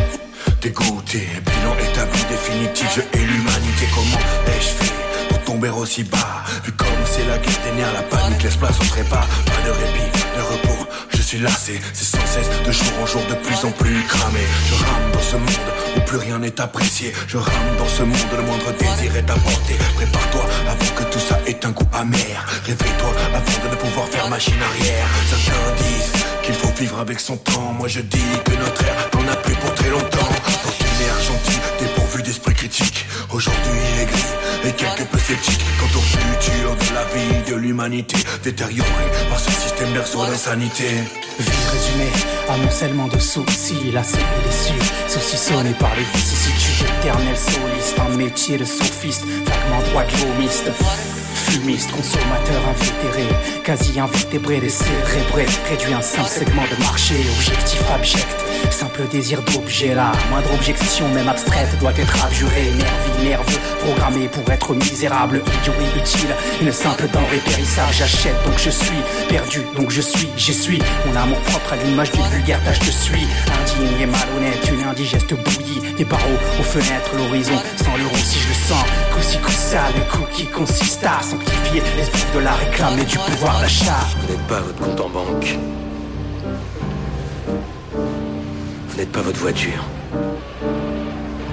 dégoûté, 0.62 1.28
bilan 1.44 1.76
établi, 1.78 2.24
définitif, 2.30 2.88
je 2.96 3.00
hais 3.18 3.24
l'humanité, 3.24 3.86
comment 3.94 4.24
ai-je 4.46 4.84
fait 4.84 5.00
pour 5.28 5.29
tomber 5.50 5.70
aussi 5.70 6.04
bas 6.04 6.44
Vu 6.64 6.70
comme 6.72 7.02
c'est 7.04 7.26
la 7.26 7.38
guerre 7.38 7.60
des 7.64 7.82
la 7.82 8.02
panique 8.02 8.42
laisse 8.42 8.56
place 8.56 8.78
au 8.80 8.84
trépas, 8.84 9.26
pas 9.46 9.60
de 9.66 9.70
répit, 9.70 10.10
de 10.36 10.42
repos, 10.42 10.86
je 11.10 11.22
suis 11.22 11.38
lassé, 11.38 11.80
c'est 11.92 12.04
sans 12.04 12.24
cesse, 12.26 12.48
de 12.64 12.70
jour 12.70 12.92
en 13.02 13.06
jour, 13.06 13.22
de 13.28 13.34
plus 13.34 13.64
en 13.64 13.72
plus 13.72 14.04
cramé. 14.04 14.44
Je 14.68 14.74
rame 14.74 15.10
dans 15.12 15.26
ce 15.30 15.36
monde 15.36 15.70
où 15.96 16.00
plus 16.02 16.18
rien 16.18 16.38
n'est 16.38 16.60
apprécié. 16.60 17.12
Je 17.26 17.36
rame 17.36 17.72
dans 17.78 17.88
ce 17.88 18.02
monde, 18.02 18.32
le 18.36 18.42
moindre 18.42 18.72
désir 18.78 19.16
est 19.16 19.30
apporté. 19.30 19.74
Prépare-toi 19.96 20.44
avant 20.68 20.92
que 20.96 21.04
tout 21.12 21.18
ça 21.28 21.38
ait 21.46 21.66
un 21.66 21.70
goût 21.70 21.88
amer. 21.94 22.36
Réveille-toi 22.66 23.12
avant 23.34 23.58
de 23.64 23.70
ne 23.70 23.76
pouvoir 23.76 24.06
faire 24.06 24.28
machine 24.28 24.62
arrière. 24.70 25.08
Certains 25.30 25.82
disent 25.82 26.12
qu'il 26.44 26.54
faut 26.54 26.72
vivre 26.78 27.00
avec 27.00 27.18
son 27.18 27.36
temps. 27.36 27.74
Moi 27.78 27.88
je 27.88 28.00
dis 28.00 28.30
que 28.44 28.52
notre 28.52 28.84
ère 28.84 29.10
n'en 29.14 29.32
a 29.32 29.36
plus 29.36 29.54
pour 29.54 29.74
très 29.74 29.90
longtemps. 29.90 30.30
Gentille, 31.20 31.60
d'esprit 32.22 32.54
critique. 32.54 33.06
Aujourd'hui 33.32 33.80
aigri 34.00 34.22
et 34.64 34.72
quelque 34.72 35.04
peu 35.04 35.18
sceptique 35.18 35.60
quant 35.78 35.98
au 35.98 36.02
futur 36.02 36.76
de 36.76 36.94
la 36.94 37.04
vie 37.14 37.50
de 37.50 37.56
l'humanité 37.56 38.16
détériorée 38.42 39.10
par 39.28 39.38
ce 39.38 39.50
système 39.50 39.92
berceau 39.92 40.24
d'insanité. 40.26 40.84
Vie 41.38 41.50
résumée, 41.72 42.12
amoncellement 42.48 43.08
de 43.08 43.18
soucis, 43.18 43.90
la 43.92 44.02
scène 44.02 44.20
est 44.20 44.48
déçue, 44.48 44.92
saucissonné 45.08 45.70
par 45.78 45.94
les 45.96 46.04
vicissitudes 46.14 46.86
éternelles 46.98 47.36
solistes, 47.36 47.98
un 47.98 48.16
métier 48.16 48.58
de 48.58 48.64
sophiste, 48.64 49.24
vaguement 49.24 49.82
droit 49.90 50.04
de 50.04 50.10
Fumiste, 51.50 51.90
consommateur 51.90 52.62
invétéré, 52.68 53.26
quasi 53.64 53.98
invétébré, 53.98 54.60
décérébré, 54.60 55.46
réduit 55.68 55.92
un 55.92 56.00
simple 56.00 56.28
segment 56.28 56.62
de 56.62 56.80
marché, 56.80 57.14
objectif 57.36 57.82
abject, 57.90 58.36
simple 58.70 59.02
désir 59.10 59.42
d'objet 59.42 59.96
là, 59.96 60.12
moindre 60.30 60.54
objection, 60.54 61.08
même 61.08 61.28
abstraite, 61.28 61.76
doit 61.80 61.90
être 61.96 62.24
abjurée, 62.24 62.70
nerveux, 62.78 63.24
nerveux, 63.24 63.58
programmé 63.80 64.28
pour 64.28 64.48
être 64.52 64.74
misérable, 64.74 65.42
idiot 65.60 65.72
inutile, 65.92 66.30
une 66.62 66.70
simple 66.70 67.08
denrée 67.12 67.42
périssable, 67.44 67.92
j'achète 67.94 68.36
donc 68.44 68.56
je 68.56 68.70
suis, 68.70 69.02
perdu 69.28 69.62
donc 69.76 69.90
je 69.90 70.02
suis, 70.02 70.28
j'y 70.36 70.54
suis, 70.54 70.78
mon 71.06 71.16
amour 71.16 71.40
propre 71.40 71.72
à 71.72 71.76
l'image 71.76 72.12
d'une 72.12 72.26
vulgaire 72.28 72.62
tâche 72.62 72.78
de 72.78 72.92
suie, 72.92 73.26
indigne 73.60 74.02
et 74.02 74.06
malhonnête, 74.06 74.70
une 74.72 74.84
indigeste 74.84 75.34
bouillie, 75.34 75.94
des 75.98 76.04
barreaux 76.04 76.38
aux 76.60 76.62
fenêtres, 76.62 77.10
l'horizon, 77.16 77.60
sans 77.76 77.96
l'euro 77.96 78.16
si 78.16 78.38
je 78.38 78.48
le 78.48 78.54
sens, 78.54 78.84
coussi 79.12 79.38
ça, 79.70 79.82
le 79.96 80.02
coup 80.10 80.26
qui 80.32 80.46
consiste 80.46 81.04
à 81.04 81.18
l'esprit 81.96 82.24
de 82.34 82.40
la 82.40 82.52
réclame 82.52 82.98
et 82.98 83.04
du 83.04 83.16
pouvoir 83.16 83.60
d'achat. 83.60 84.00
Vous 84.20 84.32
n'êtes 84.32 84.46
pas 84.46 84.60
votre 84.60 84.78
compte 84.78 85.00
en 85.00 85.08
banque. 85.08 85.58
Vous 88.88 88.96
n'êtes 88.96 89.12
pas 89.12 89.22
votre 89.22 89.38
voiture. 89.38 89.84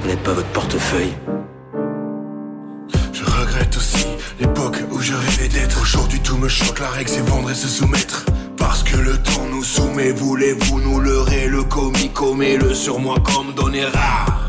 Vous 0.02 0.08
n'êtes 0.08 0.24
pas 0.24 0.34
votre 0.34 0.50
portefeuille. 0.50 1.14
Je 3.14 3.24
regrette 3.24 3.76
aussi 3.76 4.06
l'époque 4.40 4.78
où 4.92 5.00
je 5.00 5.14
rêvais 5.14 5.48
d'être. 5.48 5.82
Aujourd'hui 5.82 6.20
tout 6.20 6.38
me 6.38 6.48
choque, 6.48 6.80
la 6.80 6.90
règle 6.90 7.10
c'est 7.10 7.28
vendre 7.30 7.52
et 7.52 7.56
se 7.56 7.68
soumettre. 7.68 8.26
Parce 8.58 8.84
que 8.84 8.98
le 8.98 9.18
temps 9.18 9.46
nous 9.52 9.64
soumet, 9.64 10.12
voulez-vous 10.12 10.80
nous 10.82 11.00
leurrer? 11.00 11.48
Le 11.48 11.64
commis 11.64 12.10
commet 12.10 12.58
le 12.58 12.74
sur 12.74 13.00
moi 13.00 13.18
comme 13.24 13.54
donner 13.54 13.86
rare 13.86 14.47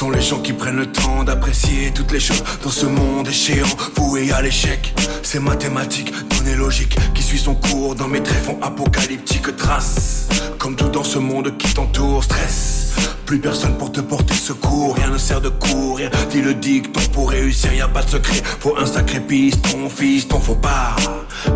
sont 0.00 0.08
les 0.08 0.22
gens 0.22 0.38
qui 0.38 0.54
prennent 0.54 0.78
le 0.78 0.90
temps 0.90 1.24
d'apprécier 1.24 1.92
toutes 1.94 2.10
les 2.10 2.20
choses 2.20 2.42
dans 2.64 2.70
ce 2.70 2.86
monde 2.86 3.28
échéant, 3.28 3.66
voué 3.96 4.32
à 4.32 4.40
l'échec. 4.40 4.94
C'est 5.22 5.40
mathématique, 5.40 6.10
données 6.30 6.54
logique, 6.54 6.96
qui 7.12 7.22
suit 7.22 7.36
son 7.38 7.54
cours 7.54 7.94
dans 7.94 8.08
mes 8.08 8.22
tréfonds 8.22 8.58
apocalyptiques 8.62 9.54
traces. 9.56 10.26
Comme 10.58 10.74
tout 10.74 10.88
dans 10.88 11.04
ce 11.04 11.18
monde 11.18 11.54
qui 11.58 11.74
t'entoure, 11.74 12.24
stress. 12.24 12.94
Plus 13.26 13.40
personne 13.40 13.76
pour 13.76 13.92
te 13.92 14.00
porter 14.00 14.32
secours, 14.32 14.96
rien 14.96 15.10
ne 15.10 15.18
sert 15.18 15.42
de 15.42 15.50
courir. 15.50 16.10
Dis 16.30 16.40
le 16.40 16.54
dicton 16.54 17.02
pour 17.12 17.30
réussir, 17.30 17.74
y 17.74 17.82
a 17.82 17.88
pas 17.88 18.02
de 18.02 18.08
secret. 18.08 18.40
Faut 18.60 18.78
un 18.78 18.86
sacré 18.86 19.20
piston, 19.20 19.90
fils, 19.94 20.26
ton 20.26 20.40
faut 20.40 20.54
pas 20.54 20.96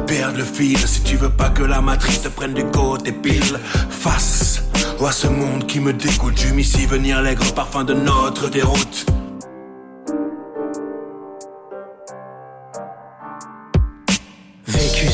perdre 0.07 0.37
le 0.37 0.45
fil. 0.45 0.77
Si 0.87 1.01
tu 1.01 1.17
veux 1.17 1.31
pas 1.31 1.49
que 1.49 1.63
la 1.63 1.81
matrice 1.81 2.21
te 2.21 2.29
prenne 2.29 2.53
du 2.53 2.65
côté 2.67 3.11
pile, 3.11 3.59
face 3.89 4.65
à 5.03 5.13
ce 5.13 5.27
monde 5.27 5.67
qui 5.67 5.81
me 5.81 5.93
dégoûte. 5.93 6.37
J'hume 6.37 6.61
ici 6.61 6.87
venir 6.87 7.21
l'aigre 7.21 7.53
parfum 7.53 7.85
de 7.85 7.95
notre 7.95 8.49
déroute. 8.49 9.07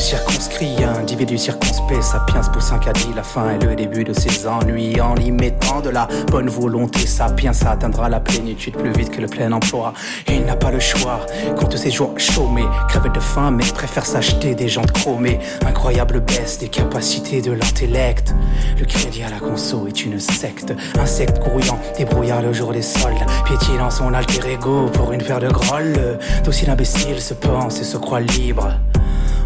Circonscrit, 0.01 0.83
individu 0.83 1.37
circonspect, 1.37 2.01
sapiens 2.01 2.41
pour 2.41 2.79
caddie, 2.79 3.13
la 3.15 3.21
fin 3.21 3.51
est 3.51 3.63
le 3.63 3.75
début 3.75 4.03
de 4.03 4.13
ses 4.13 4.47
ennuis. 4.47 4.99
En 4.99 5.15
y 5.15 5.31
mettant 5.31 5.79
de 5.79 5.89
la 5.89 6.07
bonne 6.31 6.49
volonté, 6.49 7.05
sapiens 7.05 7.51
atteindra 7.65 8.09
la 8.09 8.19
plénitude 8.19 8.75
plus 8.75 8.91
vite 8.91 9.11
que 9.11 9.21
le 9.21 9.27
plein 9.27 9.51
emploi. 9.51 9.93
il 10.27 10.43
n'a 10.43 10.55
pas 10.55 10.71
le 10.71 10.79
choix, 10.79 11.25
compte 11.55 11.77
ses 11.77 11.91
jours 11.91 12.13
chômés, 12.17 12.65
crève 12.89 13.11
de 13.11 13.19
faim, 13.19 13.51
mais 13.51 13.63
préfère 13.63 14.05
s'acheter 14.05 14.55
des 14.55 14.67
jantes 14.67 14.91
chromées. 14.91 15.39
Incroyable 15.67 16.19
baisse 16.21 16.57
des 16.57 16.69
capacités 16.69 17.41
de 17.41 17.51
l'intellect. 17.51 18.33
Le 18.79 18.85
crédit 18.85 19.21
à 19.21 19.29
la 19.29 19.39
conso 19.39 19.85
est 19.87 20.03
une 20.03 20.19
secte, 20.19 20.73
insecte 20.99 21.39
grouillant, 21.39 21.79
débrouillard 21.95 22.41
le 22.41 22.53
jour 22.53 22.73
des 22.73 22.81
soldes, 22.81 23.25
piétinant 23.45 23.91
son 23.91 24.13
alter 24.15 24.51
ego 24.51 24.87
pour 24.93 25.13
une 25.13 25.21
paire 25.21 25.39
de 25.39 25.49
grolles. 25.49 26.17
D'aussi 26.43 26.65
l'imbécile 26.65 27.21
se 27.21 27.35
pense 27.35 27.79
et 27.79 27.83
se 27.83 27.97
croit 27.97 28.19
libre 28.19 28.73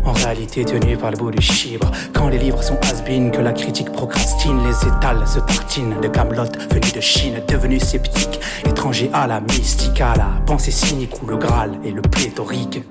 en 0.05 0.13
réalité 0.13 0.63
tenu 0.63 0.97
par 0.97 1.11
le 1.11 1.17
bout 1.17 1.31
du 1.31 1.41
chibre. 1.41 1.91
Quand 2.13 2.29
les 2.29 2.37
livres 2.37 2.63
sont 2.63 2.77
has 2.83 3.01
que 3.31 3.41
la 3.41 3.53
critique 3.53 3.91
procrastine, 3.91 4.59
les 4.65 4.87
étals 4.87 5.27
se 5.27 5.39
tartinent 5.39 5.99
de 6.01 6.07
Camelot 6.07 6.45
venu 6.71 6.91
de 6.93 7.01
Chine, 7.01 7.41
devenu 7.47 7.79
sceptique, 7.79 8.39
étranger 8.65 9.09
à 9.13 9.27
la 9.27 9.41
mystique, 9.41 10.01
à 10.01 10.15
la 10.15 10.29
pensée 10.45 10.71
cynique 10.71 11.21
où 11.21 11.27
le 11.27 11.37
Graal 11.37 11.71
et 11.83 11.91
le 11.91 12.01
pléthorique. 12.01 12.81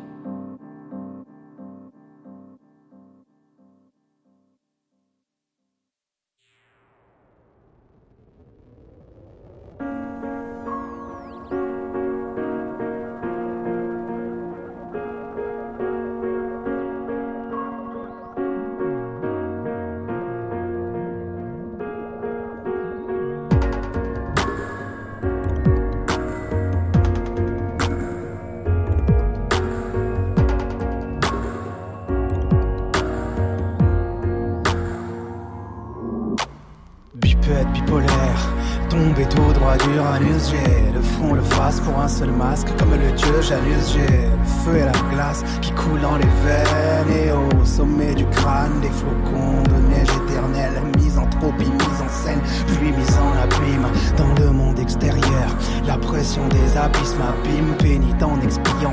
Pas 39.65 39.77
d'Uranus, 39.85 40.51
j'ai 40.51 40.93
le 40.93 41.01
front, 41.01 41.35
le 41.35 41.43
face 41.43 41.81
pour 41.81 41.99
un 41.99 42.09
seul 42.09 42.31
masque. 42.31 42.69
Comme 42.79 42.93
le 42.93 43.13
dieu 43.13 43.43
Janus, 43.43 43.93
j'ai 43.93 44.29
le 44.29 44.45
feu 44.65 44.77
et 44.77 44.85
la 44.85 44.93
glace 45.15 45.45
qui 45.61 45.73
coulent 45.73 46.01
dans 46.01 46.17
les 46.17 46.25
veines. 46.45 47.27
Et 47.27 47.33
au 47.33 47.65
sommet 47.65 48.15
du 48.15 48.25
crâne, 48.27 48.81
des 48.81 48.91
flocons 48.91 49.63
de 49.65 49.89
neige 49.89 50.09
éternelle. 50.25 50.83
Misanthropie, 50.99 51.71
mise 51.71 52.03
en 52.03 52.09
scène, 52.09 52.41
puis 52.67 52.93
mise 52.93 53.19
en 53.19 53.33
abîme. 53.43 53.87
Dans 54.17 54.45
le 54.45 54.51
monde 54.51 54.79
extérieur, 54.79 55.49
la 55.87 55.97
pression 55.97 56.47
des 56.49 56.77
abysses 56.77 57.17
m'abîme. 57.19 57.75
Pénitent 57.79 58.23
en 58.23 58.35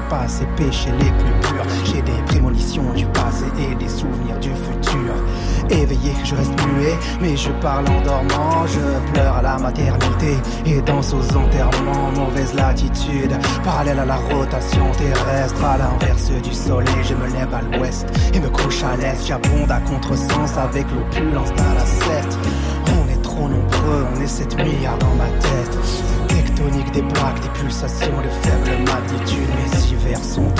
pas 0.09 0.27
ses 0.27 0.45
péchés 0.57 0.91
les 0.99 1.11
plus 1.11 1.33
purs. 1.41 1.65
J'ai 1.85 2.01
des 2.01 2.21
prémonitions 2.27 2.91
du 2.93 3.05
passé 3.07 3.45
et 3.59 3.75
des 3.75 3.89
souvenirs 3.89 4.39
du 4.39 4.49
futur. 4.49 5.13
Éveillé, 5.71 6.13
je 6.25 6.35
reste 6.35 6.51
muet, 6.67 6.97
mais 7.21 7.37
je 7.37 7.49
parle 7.61 7.87
en 7.87 8.01
dormant. 8.01 8.67
Je 8.67 9.11
pleure 9.13 9.37
à 9.37 9.41
la 9.41 9.57
maternité 9.57 10.37
et 10.65 10.81
danse 10.81 11.13
aux 11.13 11.37
enterrements. 11.37 12.11
Mauvaise 12.11 12.53
latitude, 12.53 13.33
parallèle 13.63 13.99
à 13.99 14.05
la 14.05 14.17
rotation 14.17 14.91
terrestre. 14.97 15.63
À 15.63 15.77
l'inverse 15.77 16.29
du 16.43 16.53
soleil, 16.53 17.03
je 17.03 17.13
me 17.13 17.27
lève 17.27 17.53
à 17.53 17.61
l'ouest 17.61 18.05
et 18.33 18.39
me 18.39 18.49
couche 18.49 18.83
à 18.83 18.97
l'est. 18.97 19.25
J'abonde 19.25 19.71
à 19.71 19.79
contresens 19.79 20.57
avec 20.57 20.85
l'opulence 20.91 21.53
d'un 21.53 21.73
lacette. 21.73 22.37
On 22.87 23.09
est 23.09 23.21
trop 23.21 23.47
nombreux, 23.47 24.05
on 24.13 24.21
est 24.21 24.27
7 24.27 24.57
milliards 24.57 24.97
dans 24.97 25.15
ma 25.15 25.29
tête. 25.39 25.77
Tectonique 26.27 26.91
des 26.91 27.03
plaques, 27.03 27.39
des 27.41 27.59
pulsations 27.59 28.21
de 28.21 28.29
faible 28.41 28.83
magnitude. 28.83 29.47
Mes 29.55 29.93
hivers 29.93 30.23
sont 30.23 30.50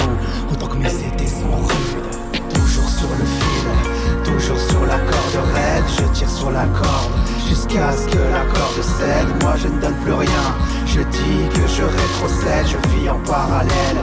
jusqu'à 7.48 7.92
ce 7.92 8.08
que 8.08 8.18
la 8.18 8.46
corde 8.54 8.82
cède. 8.82 9.28
Moi 9.42 9.54
je 9.58 9.68
ne 9.68 9.80
donne 9.80 9.96
plus 10.04 10.14
rien, 10.14 10.46
je 10.86 11.02
dis 11.02 11.50
que 11.54 11.68
je 11.68 11.84
rétrocède. 11.84 12.68
Je 12.68 12.90
vis 12.90 13.10
en 13.10 13.20
parallèle, 13.20 14.00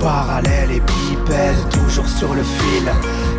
parallèle 0.00 0.70
et 0.70 0.80
bipède. 0.80 1.68
Toujours 1.70 2.08
sur 2.08 2.34
le 2.34 2.42
fil, 2.42 2.86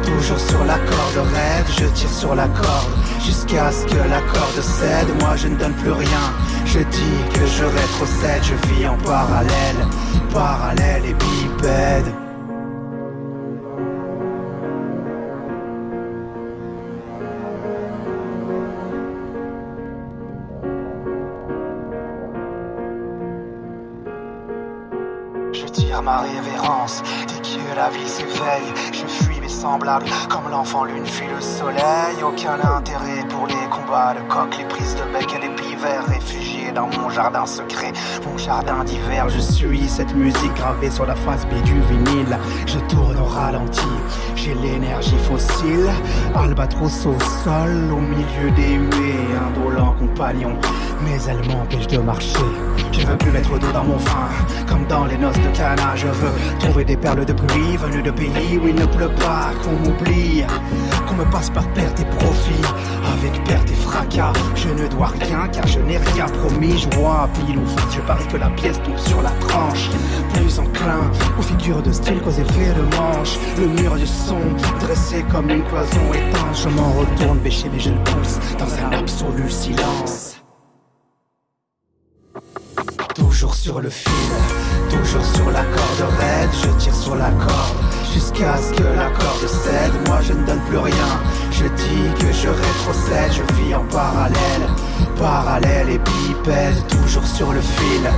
toujours 0.04 0.40
sur 0.40 0.64
la 0.66 0.78
corde 0.78 1.28
raide. 1.34 1.68
Je 1.80 1.86
tire 1.86 2.12
sur 2.12 2.36
la 2.36 2.48
corde 2.48 2.92
jusqu'à 3.24 3.72
ce 3.72 3.86
que 3.86 4.02
la 4.10 4.22
corde 4.34 4.62
cède. 4.62 5.10
Moi 5.22 5.36
je 5.36 5.48
ne 5.48 5.56
donne 5.56 5.74
plus 5.74 5.92
rien, 5.92 6.26
je 6.66 6.80
dis 6.80 7.20
que 7.34 7.46
je 7.46 7.64
rétrocède. 7.64 8.44
Je 8.44 8.74
vis 8.74 8.88
en 8.88 8.98
parallèle, 8.98 9.82
parallèle 10.34 11.06
et 11.06 11.14
bipède. 11.14 12.29
Révérence 26.90 27.04
dès 27.28 27.42
que 27.42 27.76
la 27.76 27.90
vie 27.90 28.08
s'éveille. 28.08 28.74
Je 28.92 29.06
fuis 29.06 29.40
mes 29.40 29.50
semblables 29.50 30.06
comme 30.30 30.50
l'enfant 30.50 30.84
lune 30.86 31.06
fuit 31.06 31.28
le 31.28 31.42
soleil. 31.42 32.24
Aucun 32.24 32.60
intérêt 32.76 33.26
pour 33.30 33.48
les 33.48 33.56
combats 33.70 34.14
de 34.14 34.22
coq, 34.32 34.56
les 34.58 34.66
prises 34.66 34.96
de 34.96 35.04
bec 35.14 35.34
et 35.36 35.48
les 35.48 35.56
pivers. 35.56 36.06
Réfugiés 36.08 36.72
dans 36.72 36.88
mon 36.88 37.10
jardin 37.10 37.46
secret, 37.46 37.94
mon 38.26 38.38
jardin 38.38 38.84
d'hiver. 38.84 39.30
Je 39.30 39.40
suis 39.40 39.88
cette 39.88 40.14
musique 40.16 40.54
gravée 40.56 40.90
sur 40.90 41.06
la 41.06 41.16
face 41.16 41.46
B 41.46 41.62
du 41.64 41.80
vinyle. 41.82 42.38
Je 42.66 42.80
tourne 42.94 43.18
au 43.18 43.26
ralenti, 43.26 43.82
j'ai 44.36 44.54
l'énergie 44.56 45.18
fossile. 45.18 45.90
Albatros 46.36 47.06
au 47.06 47.20
sol, 47.44 47.92
au 47.92 48.00
milieu 48.00 48.52
des 48.56 48.76
huées. 48.76 49.28
Indolent 49.48 49.96
compagnon, 50.00 50.58
mais 51.04 51.18
elle 51.28 51.46
m'empêche 51.48 51.88
de 51.88 51.98
marcher. 51.98 52.46
Je 52.92 53.06
veux 53.06 53.18
plus 53.18 53.32
mettre 53.32 53.58
d'eau 53.60 53.72
dans 53.72 53.84
mon 53.84 53.98
vin, 53.98 54.30
comme 54.68 54.86
dans 54.88 55.06
les 55.06 55.18
noces 55.18 55.38
de 55.38 55.56
Cana. 55.56 55.96
Je 55.96 56.08
veux 56.08 56.32
trouver 56.60 56.84
des 56.84 56.98
perles 56.98 57.26
de 57.26 57.34
pluie 57.34 57.78
venues 57.78 58.02
de 58.02 58.12
pays 58.12 58.58
où 58.62 58.68
il 58.68 58.76
ne 58.76 58.86
pleut 58.86 59.14
pas, 59.16 59.52
qu'on 59.64 59.72
m'oublie, 59.72 60.44
qu'on 61.08 61.16
me 61.16 61.26
passe 61.32 61.50
par 61.50 61.68
perte 61.74 62.00
et 62.00 62.06
profit. 62.06 62.62
Avec 63.14 63.44
perte 63.46 63.70
et 63.72 63.76
fracas, 63.76 64.34
je 64.56 64.70
ne 64.70 64.88
dois 64.88 65.08
rien 65.08 65.48
car 65.52 65.66
je 65.68 65.80
n'ai 65.80 65.98
rien 65.98 66.26
promis. 66.26 66.78
Je 66.78 66.98
vois 66.98 67.30
pile 67.34 67.58
ou 67.58 67.66
face, 67.66 67.96
je 67.96 68.02
parie 68.02 68.28
que 68.28 68.38
la 68.38 68.50
pièce 68.50 68.82
tombe 68.82 68.98
sur 68.98 69.22
la 69.22 69.32
tranche. 69.48 69.90
Plus 70.34 70.60
enclin 70.60 71.10
aux 71.38 71.42
figures 71.42 71.82
de 71.82 71.92
style 71.92 72.20
qu'aux 72.22 72.32
effets 72.32 72.74
de 72.74 72.96
manche. 72.98 73.38
Le 73.58 73.68
mur 73.68 73.96
du 73.96 74.08
son, 74.08 74.40
dressé 74.80 75.24
comme 75.32 75.50
une 75.50 75.64
cloison 75.64 76.14
étanche. 76.14 76.64
Je 76.64 76.70
m'en 76.70 76.92
retourne 76.92 77.40
bêcher, 77.40 77.70
mais 77.72 77.80
je 77.80 77.90
le 77.92 78.04
pousse 78.04 78.40
dans 78.58 78.74
un 78.86 79.00
absolu 79.00 79.50
silence. 79.50 80.29
Sur 83.60 83.82
le 83.82 83.90
fil, 83.90 84.14
toujours 84.90 85.26
sur 85.36 85.52
la 85.52 85.64
corde 85.64 86.14
raide, 86.18 86.50
je 86.64 86.70
tire 86.82 86.96
sur 86.96 87.16
la 87.16 87.30
corde 87.32 87.78
jusqu'à 88.14 88.56
ce 88.56 88.72
que 88.72 88.84
la 88.84 89.10
corde 89.10 89.48
cède. 89.48 89.92
Moi 90.08 90.20
je 90.22 90.32
ne 90.32 90.46
donne 90.46 90.62
plus 90.70 90.78
rien, 90.78 91.10
je 91.52 91.66
dis 91.66 92.08
que 92.20 92.32
je 92.32 92.48
rétrocède, 92.48 93.34
je 93.34 93.54
vis 93.56 93.76
en 93.76 93.84
parallèle, 93.92 94.66
parallèle 95.18 95.90
et 95.90 95.98
bipède, 95.98 96.88
toujours 96.88 97.26
sur 97.28 97.52
le 97.52 97.60
fil, 97.60 98.10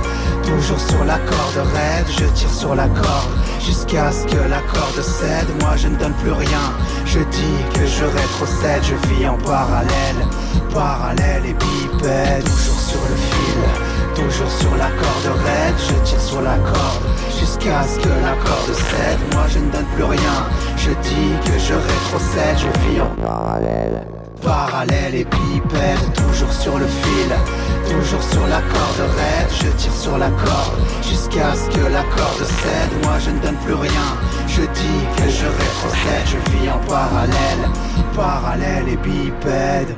toujours 0.44 0.78
sur 0.78 1.04
la 1.04 1.18
corde 1.18 1.66
raide, 1.74 2.06
je 2.08 2.24
tire 2.38 2.54
sur 2.54 2.76
la 2.76 2.86
corde 2.86 3.32
jusqu'à 3.58 4.12
ce 4.12 4.24
que 4.24 4.48
la 4.48 4.60
corde 4.72 5.02
cède. 5.02 5.48
Moi 5.60 5.76
je 5.76 5.88
ne 5.88 5.96
donne 5.96 6.14
plus 6.22 6.32
rien, 6.32 6.64
je 7.04 7.18
dis 7.18 7.58
que 7.74 7.84
je 7.84 8.04
rétrocède, 8.04 8.84
je 8.84 9.08
vis 9.08 9.26
en 9.26 9.38
parallèle, 9.38 10.22
parallèle 10.72 11.46
et 11.46 11.54
bipède, 11.54 12.44
toujours. 12.44 12.81
Toujours 14.32 14.50
sur 14.50 14.76
la 14.76 14.88
corde 14.88 15.38
raide, 15.44 15.74
je 15.76 16.10
tire 16.10 16.20
sur 16.20 16.40
la 16.40 16.56
corde 16.56 17.04
Jusqu'à 17.38 17.82
ce 17.82 17.98
que 17.98 18.08
la 18.08 18.32
corde 18.42 18.72
cède. 18.72 19.18
Moi 19.34 19.44
je 19.48 19.58
ne 19.58 19.70
donne 19.70 19.84
plus 19.94 20.04
rien. 20.04 20.36
Je 20.78 20.88
dis 20.88 21.32
que 21.44 21.58
je 21.58 21.74
rétrocède, 21.74 22.56
je 22.56 22.80
vis 22.80 23.00
en 23.02 23.14
parallèle. 23.22 24.06
Parallèle 24.40 25.14
et 25.16 25.24
bipède, 25.24 26.12
toujours 26.14 26.52
sur 26.52 26.78
le 26.78 26.86
fil 26.86 27.30
Toujours 27.90 28.22
sur 28.22 28.46
la 28.46 28.62
corde 28.62 29.10
raide, 29.16 29.50
je 29.50 29.68
tire 29.76 29.94
sur 29.94 30.16
la 30.16 30.30
corde 30.30 30.80
Jusqu'à 31.02 31.54
ce 31.54 31.68
que 31.68 31.84
la 31.92 32.02
corde 32.16 32.44
cède. 32.62 32.92
Moi 33.02 33.18
je 33.18 33.30
ne 33.30 33.38
donne 33.40 33.56
plus 33.66 33.74
rien. 33.74 34.08
Je 34.48 34.62
dis 34.62 35.02
que 35.18 35.28
je 35.28 35.44
rétrocède, 35.44 36.26
je 36.26 36.52
vis 36.52 36.70
en 36.70 36.78
parallèle. 36.88 37.68
Parallèle 38.16 38.88
et 38.88 38.96
bipède 38.96 39.94